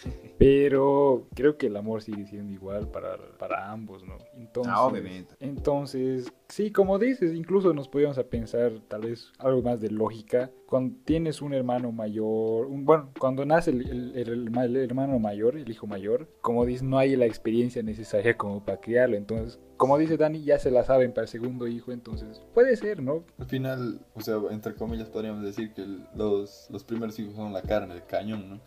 Pero 0.38 1.28
creo 1.36 1.58
que 1.58 1.68
el 1.68 1.78
amor 1.78 2.02
sigue 2.02 2.26
siendo 2.26 2.54
igual 2.54 2.88
para, 2.88 3.18
para 3.38 3.72
ambos, 3.72 4.04
¿no? 4.04 4.18
Entonces, 4.36 4.74
ah, 4.76 4.86
obviamente. 4.86 5.36
Entonces, 5.40 6.32
sí, 6.48 6.72
como 6.72 6.98
dices, 7.00 7.34
incluso 7.34 7.74
nos 7.74 7.88
podíamos 7.88 8.18
a 8.18 8.24
pensar 8.24 8.72
tal 8.88 9.02
vez 9.02 9.32
algo 9.38 9.62
más 9.62 9.80
de 9.80 9.92
lógica. 9.92 10.50
Cuando 10.66 10.96
tienes 11.04 11.42
un 11.42 11.54
hermano 11.54 11.92
mayor, 11.92 12.66
un, 12.66 12.86
bueno, 12.86 13.10
cuando 13.20 13.46
nace 13.46 13.72
el, 13.72 14.14
el, 14.16 14.78
hermano 14.78 15.20
mayor, 15.20 15.58
el 15.58 15.70
hijo 15.70 15.86
mayor, 15.86 16.30
como 16.42 16.66
dices, 16.66 16.84
no 16.84 16.98
hay 16.98 17.16
la 17.16 17.26
experiencia 17.26 17.84
necesaria 17.84 18.38
como 18.38 18.64
para 18.64 18.80
criarlo. 18.80 19.18
Entonces, 19.18 19.60
como 19.82 19.98
dice 19.98 20.16
Dani, 20.16 20.44
ya 20.44 20.60
se 20.60 20.72
la 20.72 20.84
saben 20.84 21.12
para 21.12 21.24
el 21.24 21.28
segundo 21.28 21.68
hijo, 21.68 21.92
entonces 21.92 22.42
puede 22.54 22.76
ser, 22.78 23.02
¿no? 23.02 23.24
Al 23.38 23.48
final, 23.48 24.00
o 24.14 24.22
sea, 24.22 24.38
entre 24.52 24.76
comillas 24.82 25.10
podríamos 25.10 25.44
decir 25.44 25.76
que 25.76 25.86
los, 26.16 26.66
los 26.72 26.84
primeros 26.84 27.20
hijos 27.20 27.36
son 27.36 27.54
la 27.54 27.62
carne 27.62 27.94
del 27.94 28.06
cañón, 28.08 28.50
¿no? 28.50 28.60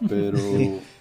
Pero 0.08 0.38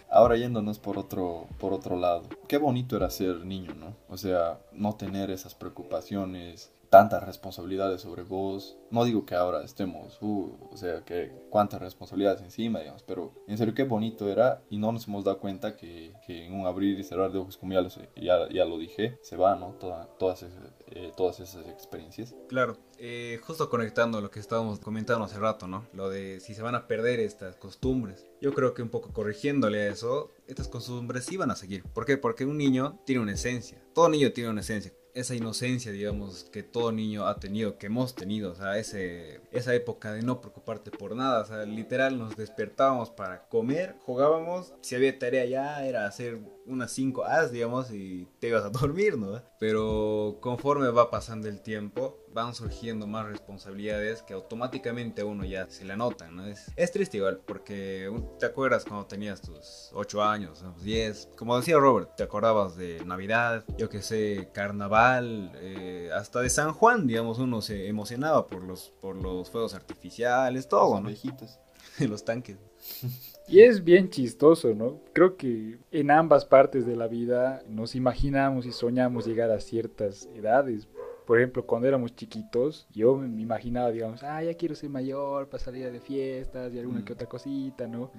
ahora 0.10 0.38
yéndonos 0.38 0.79
por 0.79 0.98
otro, 0.98 1.45
por 1.60 1.72
otro 1.72 1.95
lado, 1.95 2.24
qué 2.48 2.57
bonito 2.57 2.98
era 2.98 3.12
ser 3.12 3.45
niño, 3.45 3.75
¿no? 3.75 3.95
O 4.10 4.17
sea, 4.17 4.60
no 4.74 4.95
tener 4.95 5.29
esas 5.29 5.53
preocupaciones, 5.53 6.72
tantas 6.96 7.25
responsabilidades 7.25 8.00
sobre 8.00 8.24
vos. 8.24 8.78
No 8.90 9.04
digo 9.04 9.25
que 9.25 9.36
ahora 9.36 9.66
estemos, 9.66 10.18
uh, 10.22 10.58
o 10.72 10.78
sea, 10.78 11.04
que 11.04 11.30
cuántas 11.50 11.82
responsabilidades 11.82 12.42
encima, 12.42 12.80
digamos, 12.80 13.04
pero 13.04 13.34
en 13.50 13.58
serio 13.58 13.74
qué 13.74 13.84
bonito 13.84 14.30
era 14.30 14.64
y 14.70 14.78
no 14.78 14.94
nos 14.94 15.06
hemos 15.10 15.25
dado 15.25 15.40
cuenta 15.40 15.75
que, 15.75 16.14
que 16.25 16.46
en 16.46 16.54
un 16.54 16.66
abrir 16.66 16.98
y 16.98 17.04
cerrar 17.04 17.34
de 17.34 17.40
ojos, 17.40 17.58
como 17.58 17.74
ya 17.74 17.82
lo, 17.82 17.90
ya, 17.90 18.48
ya 18.50 18.64
lo 18.64 18.78
dije, 18.78 19.20
se 19.22 19.36
va, 19.36 19.58
¿no? 19.58 19.74
todas, 19.74 20.44
esas, 20.44 20.74
eh, 20.88 21.12
todas 21.18 21.42
esas 21.42 21.68
experiencias. 21.68 22.34
Claro, 22.48 22.78
eh, 22.98 23.42
justo 23.44 23.70
conectando 23.70 24.22
lo 24.22 24.32
que 24.32 24.40
estábamos 24.40 24.80
comentando 24.80 25.25
hace 25.25 25.38
rato, 25.38 25.68
¿no? 25.68 25.86
Lo 25.92 26.10
de 26.10 26.40
si 26.40 26.54
se 26.54 26.62
van 26.62 26.75
a 26.75 26.88
perder 26.88 27.20
estas 27.20 27.58
costumbres. 27.58 28.25
Yo 28.40 28.54
creo 28.54 28.74
que 28.74 28.82
un 28.82 28.90
poco 28.90 29.12
corrigiéndole 29.12 29.82
a 29.82 29.88
eso, 29.90 30.32
estas 30.48 30.70
costumbres 30.70 31.25
sí 31.25 31.36
van 31.36 31.52
a 31.52 31.58
seguir. 31.58 31.84
¿Por 31.84 32.06
qué? 32.06 32.16
Porque 32.16 32.46
un 32.46 32.58
niño 32.58 33.02
tiene 33.06 33.22
una 33.22 33.34
esencia. 33.34 33.84
Todo 33.94 34.08
niño 34.08 34.32
tiene 34.32 34.50
una 34.50 34.62
esencia 34.62 34.94
esa 35.15 35.34
inocencia, 35.34 35.91
digamos, 35.91 36.43
que 36.43 36.62
todo 36.62 36.91
niño 36.91 37.25
ha 37.25 37.39
tenido, 37.39 37.77
que 37.77 37.88
hemos 37.88 38.13
tenido, 38.15 38.51
o 38.51 38.55
sea, 38.55 38.77
ese, 38.77 39.39
esa 39.51 39.74
época 39.74 40.12
de 40.13 40.22
no 40.22 40.41
preocuparte 40.41 40.91
por 40.91 41.15
nada, 41.15 41.41
o 41.41 41.45
sea, 41.45 41.65
literal 41.65 42.19
nos 42.19 42.36
despertábamos 42.36 43.10
para 43.10 43.48
comer, 43.48 43.95
jugábamos, 44.05 44.74
si 44.81 44.93
había 44.93 45.17
tarea 45.17 45.45
ya 45.45 45.86
era 45.86 46.05
hacer 46.05 46.39
unas 46.65 46.91
5 46.91 47.24
as, 47.25 47.51
digamos, 47.51 47.91
y 47.91 48.27
te 48.39 48.50
ibas 48.50 48.63
a 48.63 48.69
dormir, 48.69 49.17
¿no? 49.17 49.41
Pero 49.60 50.38
conforme 50.41 50.89
va 50.89 51.10
pasando 51.10 51.48
el 51.48 51.62
tiempo, 51.62 52.19
van 52.34 52.53
surgiendo 52.53 53.07
más 53.07 53.25
responsabilidades 53.25 54.22
que 54.24 54.34
automáticamente 54.34 55.22
a 55.22 55.25
uno 55.25 55.45
ya 55.45 55.69
se 55.69 55.86
le 55.86 55.93
anotan, 55.93 56.36
¿no? 56.36 56.45
Es, 56.45 56.72
es 56.75 56.91
triste 56.91 57.17
igual, 57.17 57.41
porque 57.45 58.12
te 58.39 58.45
acuerdas 58.45 58.86
cuando 58.86 59.05
tenías 59.05 59.41
tus 59.41 59.89
8 59.93 60.24
años, 60.24 60.63
10, 60.84 61.29
como 61.38 61.57
decía 61.57 61.77
Robert, 61.77 62.15
te 62.15 62.24
acordabas 62.24 62.75
de 62.75 63.03
Navidad, 63.05 63.63
yo 63.77 63.89
que 63.89 64.01
sé, 64.01 64.50
Carnaval, 64.53 65.51
eh, 65.55 66.10
hasta 66.13 66.41
de 66.41 66.50
San 66.50 66.74
Juan, 66.74 67.07
digamos, 67.07 67.39
uno 67.39 67.62
se 67.62 67.88
emocionaba 67.88 68.48
por 68.48 68.63
los, 68.63 68.91
por 69.01 69.15
los 69.15 69.50
fuegos 69.50 69.74
artificiales, 69.74 70.67
todo, 70.67 71.00
¿no? 71.00 71.07
Viejitos. 71.07 71.60
los 72.00 72.25
tanques. 72.25 72.57
Y 73.48 73.60
es 73.62 73.84
bien 73.84 74.10
chistoso, 74.10 74.74
¿no? 74.74 75.00
Creo 75.14 75.38
que 75.38 75.78
en 75.92 76.10
ambas 76.10 76.46
partes 76.46 76.86
de 76.86 76.96
la 76.96 77.08
vida 77.08 77.62
nos 77.70 77.96
imaginamos 77.96 78.66
y 78.66 78.72
soñamos 78.72 79.28
llegar 79.28 79.52
a 79.52 79.60
ciertas 79.60 80.28
edades. 80.36 80.88
Por 81.25 81.39
ejemplo, 81.39 81.65
cuando 81.65 81.88
éramos 81.88 82.15
chiquitos, 82.15 82.88
yo 82.94 83.15
me 83.15 83.41
imaginaba, 83.41 83.91
digamos, 83.91 84.24
ah, 84.24 84.44
ya 84.44 84.53
quiero 84.53 84.75
ser 84.75 84.89
mayor 84.89 85.50
para 85.50 85.63
salir 85.63 85.91
de 85.91 86.00
fiestas 86.00 86.74
y 86.74 86.79
alguna 86.79 87.03
que 87.03 87.13
mm. 87.13 87.15
otra 87.15 87.27
cosita, 87.27 87.88
¿no? 87.88 88.12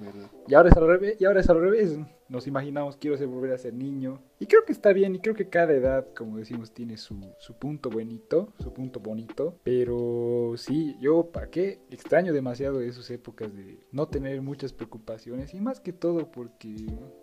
Y 0.49 0.55
ahora 0.55 0.71
es 0.71 0.77
al 0.77 0.87
revés, 0.87 1.21
y 1.21 1.25
ahora 1.25 1.41
es 1.41 1.49
al 1.49 1.61
revés. 1.61 1.99
Nos 2.29 2.49
imaginamos, 2.49 2.97
quiero 2.97 3.17
ser, 3.17 3.29
volver 3.29 3.53
a 3.53 3.59
ser 3.59 3.75
niño. 3.75 4.21
Y 4.41 4.47
creo 4.47 4.65
que 4.65 4.73
está 4.73 4.93
bien, 4.93 5.15
y 5.15 5.21
creo 5.21 5.37
que 5.37 5.49
cada 5.49 5.73
edad, 5.73 6.09
como 6.17 6.39
decimos, 6.39 6.73
tiene 6.73 6.97
su, 6.97 7.17
su 7.39 7.55
punto 7.55 7.89
bonito, 7.89 8.53
su 8.59 8.73
punto 8.73 8.99
bonito. 8.99 9.57
Pero 9.63 10.55
sí, 10.57 10.97
yo, 11.01 11.31
¿para 11.31 11.49
qué? 11.49 11.79
Extraño 11.91 12.33
demasiado 12.33 12.81
esas 12.81 13.09
épocas 13.11 13.55
de 13.55 13.79
no 13.93 14.09
tener 14.09 14.43
muchas 14.43 14.73
preocupaciones, 14.73 15.55
y 15.55 15.61
más 15.61 15.79
que 15.79 15.93
todo 15.93 16.31
porque, 16.33 16.75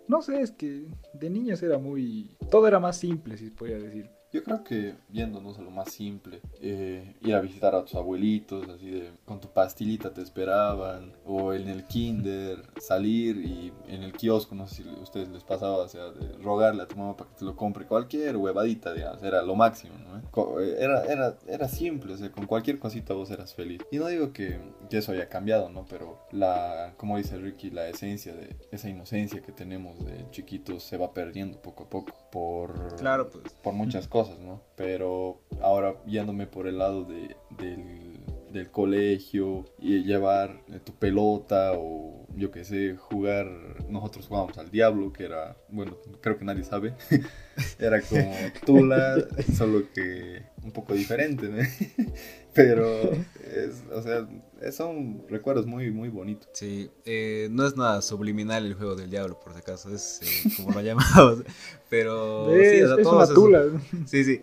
no 0.08 0.22
sé, 0.22 0.40
es 0.40 0.50
que 0.50 0.86
de 1.12 1.30
niños 1.30 1.62
era 1.62 1.76
muy... 1.76 2.36
Todo 2.50 2.66
era 2.66 2.80
más 2.80 2.96
simple, 2.96 3.36
si 3.36 3.50
podría 3.50 3.78
decir. 3.78 4.08
Yo 4.34 4.42
creo 4.42 4.64
que 4.64 4.96
viéndonos 5.10 5.60
a 5.60 5.62
lo 5.62 5.70
más 5.70 5.92
simple, 5.92 6.40
eh, 6.60 7.14
ir 7.22 7.36
a 7.36 7.40
visitar 7.40 7.72
a 7.76 7.84
tus 7.84 7.94
abuelitos, 7.94 8.68
así 8.68 8.90
de 8.90 9.12
con 9.24 9.40
tu 9.40 9.46
pastillita 9.46 10.12
te 10.12 10.22
esperaban, 10.22 11.12
o 11.24 11.52
en 11.52 11.68
el 11.68 11.84
kinder 11.84 12.60
salir 12.80 13.36
y 13.36 13.72
en 13.86 14.02
kiosco, 14.14 14.54
no 14.54 14.66
sé 14.66 14.82
si 14.82 14.88
a 14.88 15.02
ustedes 15.02 15.28
les 15.28 15.44
pasaba, 15.44 15.76
o 15.76 15.88
sea, 15.88 16.10
de 16.10 16.38
rogarle 16.42 16.82
a 16.82 16.88
tu 16.88 16.96
mamá 16.96 17.16
para 17.16 17.30
que 17.30 17.36
te 17.36 17.44
lo 17.44 17.56
compre 17.56 17.86
cualquier 17.86 18.36
huevadita, 18.36 18.92
digamos, 18.92 19.22
era 19.22 19.42
lo 19.42 19.54
máximo, 19.54 19.94
¿no? 19.98 20.60
Eh, 20.60 20.76
era, 20.78 21.04
era, 21.04 21.36
era 21.46 21.68
simple, 21.68 22.14
o 22.14 22.16
sea, 22.16 22.30
con 22.30 22.46
cualquier 22.46 22.78
cosita 22.78 23.14
vos 23.14 23.30
eras 23.30 23.54
feliz. 23.54 23.82
Y 23.90 23.98
no 23.98 24.06
digo 24.06 24.32
que, 24.32 24.58
que 24.88 24.98
eso 24.98 25.12
haya 25.12 25.28
cambiado, 25.28 25.70
¿no? 25.70 25.86
Pero 25.88 26.20
la, 26.32 26.94
como 26.96 27.16
dice 27.16 27.36
Ricky, 27.38 27.70
la 27.70 27.88
esencia 27.88 28.34
de 28.34 28.56
esa 28.70 28.88
inocencia 28.88 29.42
que 29.42 29.52
tenemos 29.52 30.04
de 30.04 30.28
chiquitos 30.30 30.82
se 30.82 30.96
va 30.96 31.12
perdiendo 31.12 31.60
poco 31.60 31.84
a 31.84 31.90
poco 31.90 32.12
por, 32.30 32.96
claro, 32.96 33.30
pues. 33.30 33.52
por 33.62 33.74
muchas 33.74 34.08
cosas. 34.08 34.34
¿no? 34.44 34.60
Pero 34.76 35.40
ahora 35.60 35.94
yéndome 36.06 36.46
por 36.46 36.66
el 36.66 36.78
lado 36.78 37.04
de, 37.04 37.36
del, 37.58 38.20
del 38.50 38.70
colegio 38.70 39.64
y 39.78 40.02
llevar 40.02 40.60
tu 40.84 40.92
pelota 40.92 41.72
o 41.76 42.23
yo 42.36 42.50
qué 42.50 42.64
sé, 42.64 42.96
jugar, 42.96 43.46
nosotros 43.88 44.26
jugábamos 44.26 44.58
al 44.58 44.70
Diablo, 44.70 45.12
que 45.12 45.24
era, 45.24 45.56
bueno, 45.68 45.96
creo 46.20 46.36
que 46.36 46.44
nadie 46.44 46.64
sabe, 46.64 46.94
era 47.78 48.00
como 48.02 48.34
Tula, 48.64 49.16
solo 49.56 49.84
que 49.94 50.42
un 50.62 50.72
poco 50.72 50.94
diferente, 50.94 51.48
¿no? 51.48 51.62
Pero, 52.54 53.10
es, 53.10 53.82
o 53.92 54.00
sea, 54.00 54.28
son 54.70 55.26
recuerdos 55.28 55.66
muy, 55.66 55.90
muy 55.90 56.08
bonitos. 56.08 56.48
Sí, 56.52 56.88
eh, 57.04 57.48
no 57.50 57.66
es 57.66 57.76
nada 57.76 58.00
subliminal 58.00 58.64
el 58.64 58.74
juego 58.74 58.94
del 58.94 59.10
diablo, 59.10 59.40
por 59.40 59.52
si 59.52 59.58
acaso, 59.58 59.92
es 59.92 60.20
eh, 60.22 60.50
como 60.56 60.70
lo 60.70 60.80
llamamos. 60.82 61.42
Pero, 61.88 62.48
sí, 62.54 62.82
o 62.82 62.94
sea, 62.94 63.02
todos 63.02 63.30
esos, 63.30 63.82
sí, 64.06 64.24
sí, 64.24 64.42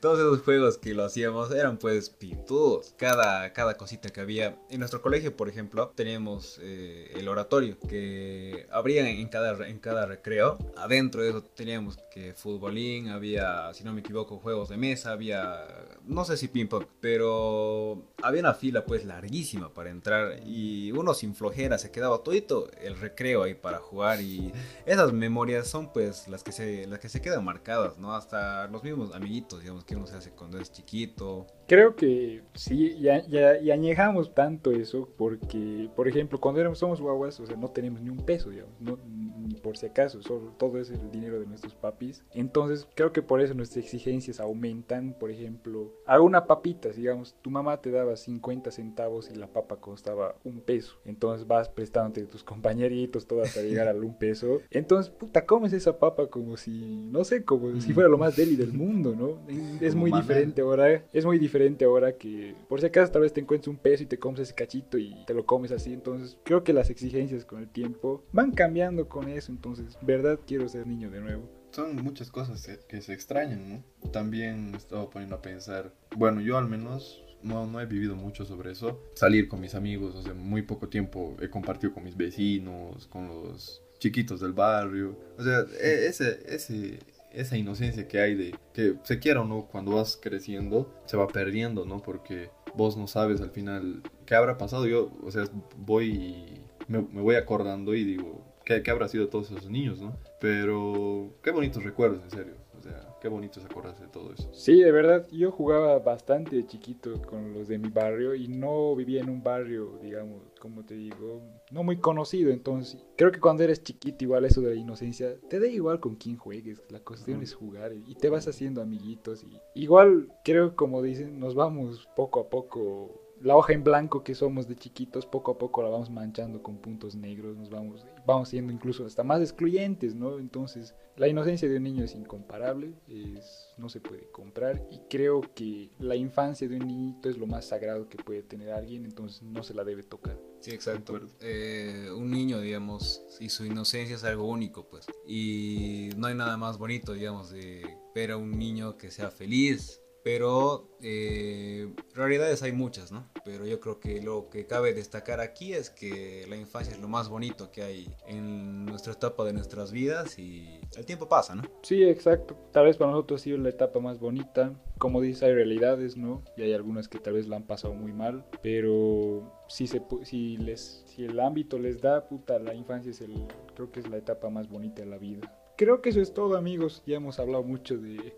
todos 0.00 0.18
esos 0.18 0.40
juegos 0.40 0.78
que 0.78 0.94
lo 0.94 1.04
hacíamos 1.04 1.50
eran 1.50 1.78
pues 1.78 2.08
pintudos. 2.08 2.94
Cada, 2.96 3.52
cada 3.52 3.76
cosita 3.76 4.08
que 4.08 4.20
había. 4.20 4.58
En 4.70 4.78
nuestro 4.78 5.02
colegio, 5.02 5.36
por 5.36 5.50
ejemplo, 5.50 5.92
teníamos 5.94 6.58
eh, 6.62 6.97
el 7.14 7.28
oratorio 7.28 7.78
que 7.88 8.66
abría 8.70 9.08
en 9.08 9.28
cada, 9.28 9.66
en 9.68 9.78
cada 9.78 10.06
recreo. 10.06 10.58
Adentro 10.76 11.22
de 11.22 11.30
eso 11.30 11.42
teníamos 11.42 11.96
que 12.18 12.32
futbolín, 12.34 13.08
había, 13.08 13.72
si 13.74 13.84
no 13.84 13.92
me 13.92 14.00
equivoco, 14.00 14.38
juegos 14.38 14.68
de 14.68 14.76
mesa, 14.76 15.12
había 15.12 15.66
no 16.08 16.24
sé 16.24 16.36
si 16.36 16.48
ping 16.48 16.66
pong, 16.66 16.86
pero 17.00 18.02
había 18.22 18.40
una 18.40 18.54
fila 18.54 18.84
pues 18.84 19.04
larguísima 19.04 19.72
para 19.72 19.90
entrar 19.90 20.40
y 20.44 20.90
uno 20.92 21.12
sin 21.12 21.34
flojera 21.34 21.76
se 21.78 21.90
quedaba 21.90 22.22
todito 22.22 22.70
el 22.80 22.98
recreo 22.98 23.42
ahí 23.42 23.54
para 23.54 23.78
jugar 23.78 24.20
y 24.22 24.50
esas 24.86 25.12
memorias 25.12 25.68
son 25.68 25.92
pues 25.92 26.26
las 26.28 26.42
que 26.42 26.52
se, 26.52 26.86
las 26.86 26.98
que 26.98 27.08
se 27.08 27.20
quedan 27.20 27.44
marcadas, 27.44 27.98
¿no? 27.98 28.14
Hasta 28.14 28.66
los 28.68 28.82
mismos 28.82 29.14
amiguitos, 29.14 29.60
digamos, 29.60 29.84
que 29.84 29.96
uno 29.96 30.06
se 30.06 30.16
hace 30.16 30.30
cuando 30.30 30.58
es 30.58 30.72
chiquito. 30.72 31.46
Creo 31.66 31.94
que 31.94 32.42
sí, 32.54 32.98
ya, 32.98 33.26
ya, 33.26 33.58
y 33.58 33.70
añejamos 33.70 34.34
tanto 34.34 34.72
eso 34.72 35.08
porque, 35.18 35.90
por 35.94 36.08
ejemplo, 36.08 36.40
cuando 36.40 36.60
éramos, 36.60 36.78
somos 36.78 37.00
guaguas, 37.00 37.38
o 37.40 37.46
sea, 37.46 37.56
no 37.56 37.68
tenemos 37.68 38.00
ni 38.00 38.08
un 38.08 38.24
peso, 38.24 38.48
digamos, 38.48 38.80
no, 38.80 38.98
ni 39.06 39.54
por 39.56 39.76
si 39.76 39.84
acaso, 39.84 40.22
solo, 40.22 40.54
todo 40.58 40.80
es 40.80 40.88
el 40.90 41.10
dinero 41.10 41.38
de 41.38 41.46
nuestros 41.46 41.74
papis. 41.74 42.07
Entonces, 42.32 42.86
creo 42.94 43.12
que 43.12 43.22
por 43.22 43.40
eso 43.40 43.54
nuestras 43.54 43.84
exigencias 43.84 44.40
aumentan, 44.40 45.14
por 45.18 45.30
ejemplo, 45.30 45.92
a 46.06 46.20
una 46.20 46.46
papita, 46.46 46.88
digamos, 46.90 47.36
tu 47.42 47.50
mamá 47.50 47.80
te 47.80 47.90
daba 47.90 48.16
50 48.16 48.70
centavos 48.70 49.30
y 49.30 49.34
la 49.34 49.48
papa 49.48 49.76
costaba 49.76 50.36
un 50.44 50.60
peso. 50.60 50.98
Entonces 51.04 51.46
vas 51.46 51.68
prestándote 51.68 52.22
de 52.22 52.26
tus 52.26 52.44
compañeritos, 52.44 53.26
todo 53.26 53.42
hasta 53.42 53.62
llegar 53.62 53.88
al 53.88 54.02
un 54.02 54.18
peso. 54.18 54.60
Entonces, 54.70 55.10
puta, 55.10 55.46
comes 55.46 55.72
esa 55.72 55.98
papa 55.98 56.28
como 56.28 56.56
si, 56.56 57.08
no 57.10 57.24
sé, 57.24 57.44
como 57.44 57.80
si 57.80 57.92
fuera 57.92 58.08
lo 58.08 58.18
más 58.18 58.36
deli 58.36 58.56
del 58.56 58.72
mundo, 58.72 59.14
¿no? 59.16 59.38
Es 59.80 59.94
muy 59.94 60.10
diferente 60.12 60.62
ahora, 60.62 61.04
es 61.12 61.24
muy 61.24 61.38
diferente 61.38 61.84
ahora 61.84 62.12
que, 62.12 62.54
por 62.68 62.80
si 62.80 62.86
acaso, 62.86 63.12
tal 63.12 63.22
vez 63.22 63.32
te 63.32 63.40
encuentres 63.40 63.68
un 63.68 63.76
peso 63.76 64.02
y 64.02 64.06
te 64.06 64.18
comes 64.18 64.40
ese 64.40 64.54
cachito 64.54 64.98
y 64.98 65.14
te 65.26 65.34
lo 65.34 65.44
comes 65.46 65.72
así. 65.72 65.92
Entonces, 65.92 66.38
creo 66.44 66.64
que 66.64 66.72
las 66.72 66.90
exigencias 66.90 67.44
con 67.44 67.60
el 67.60 67.68
tiempo 67.68 68.22
van 68.32 68.52
cambiando 68.52 69.08
con 69.08 69.28
eso. 69.28 69.52
Entonces, 69.52 69.98
verdad, 70.02 70.38
quiero 70.46 70.68
ser 70.68 70.86
niño 70.86 71.10
de 71.10 71.20
nuevo 71.20 71.57
son 71.70 71.96
muchas 71.96 72.30
cosas 72.30 72.68
que, 72.88 73.02
se 73.02 73.12
extrañan, 73.12 73.68
¿no? 74.02 74.10
También 74.10 74.70
me 74.70 74.76
estaba 74.76 75.08
poniendo 75.10 75.36
a 75.36 75.42
pensar, 75.42 75.92
bueno, 76.16 76.40
yo 76.40 76.58
al 76.58 76.68
menos 76.68 77.22
no, 77.42 77.66
no 77.66 77.80
he 77.80 77.86
vivido 77.86 78.16
mucho 78.16 78.44
sobre 78.44 78.72
eso. 78.72 79.00
Salir 79.14 79.48
con 79.48 79.60
mis 79.60 79.74
amigos, 79.74 80.14
o 80.14 80.22
sea, 80.22 80.34
muy 80.34 80.62
poco 80.62 80.88
tiempo 80.88 81.36
he 81.40 81.48
compartido 81.48 81.92
con 81.92 82.04
mis 82.04 82.16
vecinos, 82.16 83.06
con 83.06 83.28
los 83.28 83.82
chiquitos 83.98 84.40
del 84.40 84.52
barrio. 84.52 85.18
O 85.38 85.42
sea, 85.42 85.64
e, 85.80 86.06
ese, 86.06 86.40
ese, 86.46 86.98
esa 87.32 87.56
inocencia 87.56 88.08
que 88.08 88.20
hay 88.20 88.34
de 88.34 88.54
que 88.72 88.94
se 89.02 89.18
quiera 89.18 89.42
o 89.42 89.44
no, 89.44 89.66
cuando 89.66 89.92
vas 89.92 90.18
creciendo, 90.20 90.92
se 91.06 91.16
va 91.16 91.28
perdiendo, 91.28 91.84
¿no? 91.84 92.02
Porque 92.02 92.50
vos 92.74 92.96
no 92.96 93.06
sabes 93.06 93.40
al 93.40 93.50
final 93.50 94.02
qué 94.26 94.34
habrá 94.34 94.58
pasado. 94.58 94.86
Yo, 94.86 95.10
o 95.22 95.30
sea, 95.30 95.44
voy 95.76 96.62
me, 96.88 97.02
me 97.02 97.20
voy 97.20 97.36
acordando 97.36 97.94
y 97.94 98.02
digo, 98.02 98.42
¿qué, 98.68 98.82
¿qué, 98.82 98.90
habrá 98.90 99.08
sido 99.08 99.28
todos 99.28 99.50
esos 99.50 99.70
niños, 99.70 100.00
¿no? 100.00 100.14
Pero 100.40 101.30
qué 101.42 101.50
bonitos 101.50 101.82
recuerdos, 101.82 102.22
en 102.22 102.30
serio. 102.30 102.54
O 102.78 102.82
sea, 102.82 103.16
qué 103.20 103.28
bonito 103.28 103.58
es 103.58 103.66
acordarse 103.66 104.04
de 104.04 104.08
todo 104.08 104.32
eso. 104.32 104.48
Sí, 104.52 104.80
de 104.80 104.92
verdad, 104.92 105.26
yo 105.32 105.50
jugaba 105.50 105.98
bastante 105.98 106.64
chiquito 106.66 107.20
con 107.22 107.52
los 107.52 107.66
de 107.66 107.78
mi 107.78 107.88
barrio 107.88 108.34
y 108.34 108.46
no 108.46 108.94
vivía 108.94 109.20
en 109.20 109.30
un 109.30 109.42
barrio, 109.42 109.98
digamos, 110.00 110.42
como 110.60 110.84
te 110.84 110.94
digo, 110.94 111.42
no 111.72 111.82
muy 111.82 111.96
conocido. 111.96 112.52
Entonces, 112.52 113.02
creo 113.16 113.32
que 113.32 113.40
cuando 113.40 113.64
eres 113.64 113.82
chiquito, 113.82 114.24
igual 114.24 114.44
eso 114.44 114.60
de 114.60 114.74
la 114.74 114.80
inocencia, 114.80 115.34
te 115.48 115.58
da 115.58 115.66
igual 115.66 115.98
con 115.98 116.14
quién 116.16 116.36
juegues. 116.36 116.82
La 116.90 117.00
cuestión 117.00 117.42
es 117.42 117.54
jugar 117.54 117.92
y 117.94 118.14
te 118.14 118.28
vas 118.28 118.46
haciendo 118.46 118.80
amiguitos. 118.82 119.42
Y 119.42 119.58
igual, 119.74 120.28
creo, 120.44 120.76
como 120.76 121.02
dicen, 121.02 121.40
nos 121.40 121.56
vamos 121.56 122.06
poco 122.14 122.40
a 122.40 122.48
poco 122.48 123.27
la 123.40 123.56
hoja 123.56 123.72
en 123.72 123.84
blanco 123.84 124.24
que 124.24 124.34
somos 124.34 124.68
de 124.68 124.76
chiquitos, 124.76 125.26
poco 125.26 125.52
a 125.52 125.58
poco 125.58 125.82
la 125.82 125.88
vamos 125.88 126.10
manchando 126.10 126.62
con 126.62 126.78
puntos 126.78 127.14
negros, 127.14 127.56
nos 127.56 127.70
vamos, 127.70 128.04
vamos 128.26 128.48
siendo 128.48 128.72
incluso 128.72 129.06
hasta 129.06 129.22
más 129.22 129.40
excluyentes, 129.40 130.14
¿no? 130.14 130.38
Entonces, 130.38 130.94
la 131.16 131.28
inocencia 131.28 131.68
de 131.68 131.76
un 131.76 131.82
niño 131.84 132.04
es 132.04 132.14
incomparable, 132.14 132.92
es, 133.08 133.74
no 133.76 133.88
se 133.88 134.00
puede 134.00 134.30
comprar 134.30 134.86
y 134.90 135.00
creo 135.08 135.42
que 135.54 135.90
la 135.98 136.16
infancia 136.16 136.68
de 136.68 136.76
un 136.76 136.86
niñito 136.86 137.28
es 137.28 137.38
lo 137.38 137.46
más 137.46 137.66
sagrado 137.66 138.08
que 138.08 138.18
puede 138.18 138.42
tener 138.42 138.70
alguien, 138.70 139.04
entonces 139.04 139.42
no 139.42 139.62
se 139.62 139.74
la 139.74 139.84
debe 139.84 140.02
tocar. 140.02 140.38
Sí, 140.60 140.72
exacto. 140.72 141.20
Eh, 141.40 142.08
un 142.16 142.30
niño, 142.30 142.60
digamos, 142.60 143.24
y 143.40 143.48
su 143.48 143.64
inocencia 143.64 144.16
es 144.16 144.24
algo 144.24 144.48
único, 144.48 144.88
pues. 144.88 145.06
Y 145.26 146.10
no 146.16 146.26
hay 146.26 146.34
nada 146.34 146.56
más 146.56 146.78
bonito, 146.78 147.12
digamos, 147.12 147.50
de 147.50 147.96
ver 148.14 148.32
a 148.32 148.36
un 148.36 148.58
niño 148.58 148.96
que 148.96 149.10
sea 149.10 149.30
feliz, 149.30 150.00
pero 150.22 150.88
eh, 151.02 151.92
realidades 152.14 152.62
hay 152.62 152.72
muchas, 152.72 153.12
¿no? 153.12 153.26
Pero 153.44 153.66
yo 153.66 153.80
creo 153.80 154.00
que 154.00 154.20
lo 154.20 154.50
que 154.50 154.66
cabe 154.66 154.92
destacar 154.92 155.40
aquí 155.40 155.72
es 155.72 155.90
que 155.90 156.44
la 156.48 156.56
infancia 156.56 156.94
es 156.94 157.00
lo 157.00 157.08
más 157.08 157.28
bonito 157.28 157.70
que 157.70 157.82
hay 157.82 158.14
en 158.26 158.84
nuestra 158.86 159.12
etapa 159.12 159.44
de 159.44 159.52
nuestras 159.52 159.92
vidas 159.92 160.38
y 160.38 160.80
el 160.96 161.06
tiempo 161.06 161.28
pasa, 161.28 161.54
¿no? 161.54 161.62
Sí, 161.82 162.02
exacto. 162.02 162.56
Tal 162.72 162.86
vez 162.86 162.96
para 162.96 163.10
nosotros 163.10 163.40
ha 163.40 163.44
sido 163.44 163.58
la 163.58 163.68
etapa 163.68 164.00
más 164.00 164.18
bonita. 164.18 164.72
Como 164.98 165.20
dices, 165.20 165.44
hay 165.44 165.54
realidades, 165.54 166.16
¿no? 166.16 166.42
Y 166.56 166.62
hay 166.62 166.72
algunas 166.72 167.08
que 167.08 167.18
tal 167.18 167.34
vez 167.34 167.46
la 167.46 167.56
han 167.56 167.66
pasado 167.66 167.94
muy 167.94 168.12
mal, 168.12 168.44
pero 168.62 169.64
si, 169.68 169.86
se, 169.86 170.02
si, 170.24 170.56
les, 170.56 171.04
si 171.06 171.24
el 171.24 171.38
ámbito 171.40 171.78
les 171.78 172.00
da, 172.00 172.26
puta, 172.28 172.58
la 172.58 172.74
infancia 172.74 173.10
es 173.10 173.20
el, 173.20 173.46
creo 173.74 173.92
que 173.92 174.00
es 174.00 174.08
la 174.08 174.16
etapa 174.16 174.50
más 174.50 174.68
bonita 174.68 175.02
de 175.02 175.08
la 175.08 175.18
vida 175.18 175.57
creo 175.78 176.02
que 176.02 176.10
eso 176.10 176.20
es 176.20 176.34
todo, 176.34 176.58
amigos. 176.58 177.02
Ya 177.06 177.16
hemos 177.16 177.38
hablado 177.38 177.62
mucho 177.62 177.96
de 177.96 178.34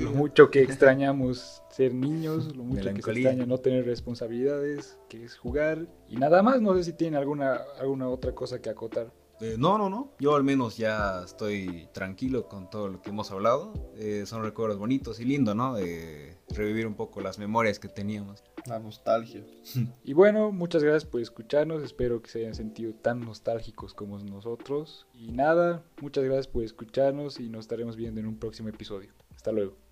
lo 0.00 0.10
mucho 0.12 0.50
que 0.50 0.62
extrañamos 0.62 1.62
ser 1.68 1.92
niños, 1.92 2.56
lo 2.56 2.62
mucho 2.62 2.84
que 2.84 3.00
extraña 3.00 3.44
no 3.44 3.58
tener 3.58 3.84
responsabilidades, 3.84 4.96
que 5.08 5.24
es 5.24 5.36
jugar. 5.36 5.86
Y 6.08 6.16
nada 6.16 6.42
más, 6.42 6.62
no 6.62 6.74
sé 6.74 6.84
si 6.84 6.92
tienen 6.94 7.18
alguna, 7.18 7.60
alguna 7.78 8.08
otra 8.08 8.34
cosa 8.34 8.62
que 8.62 8.70
acotar. 8.70 9.12
Eh, 9.40 9.56
no, 9.58 9.76
no, 9.76 9.90
no. 9.90 10.12
Yo 10.18 10.34
al 10.34 10.44
menos 10.44 10.78
ya 10.78 11.22
estoy 11.24 11.88
tranquilo 11.92 12.48
con 12.48 12.70
todo 12.70 12.88
lo 12.88 13.02
que 13.02 13.10
hemos 13.10 13.30
hablado. 13.30 13.74
Eh, 13.96 14.22
son 14.24 14.42
recuerdos 14.42 14.78
bonitos 14.78 15.20
y 15.20 15.24
lindos, 15.24 15.54
¿no? 15.54 15.74
De 15.74 16.38
revivir 16.48 16.86
un 16.86 16.94
poco 16.94 17.20
las 17.20 17.38
memorias 17.38 17.78
que 17.78 17.88
teníamos. 17.88 18.42
La 18.68 18.78
nostalgia. 18.78 19.44
Y 20.04 20.12
bueno, 20.12 20.52
muchas 20.52 20.82
gracias 20.82 21.04
por 21.04 21.20
escucharnos. 21.20 21.82
Espero 21.82 22.22
que 22.22 22.30
se 22.30 22.40
hayan 22.40 22.54
sentido 22.54 22.94
tan 22.94 23.20
nostálgicos 23.20 23.94
como 23.94 24.18
nosotros. 24.18 25.06
Y 25.14 25.32
nada, 25.32 25.82
muchas 26.00 26.24
gracias 26.24 26.48
por 26.48 26.64
escucharnos 26.64 27.40
y 27.40 27.48
nos 27.48 27.64
estaremos 27.64 27.96
viendo 27.96 28.20
en 28.20 28.26
un 28.26 28.38
próximo 28.38 28.68
episodio. 28.68 29.10
Hasta 29.34 29.52
luego. 29.52 29.85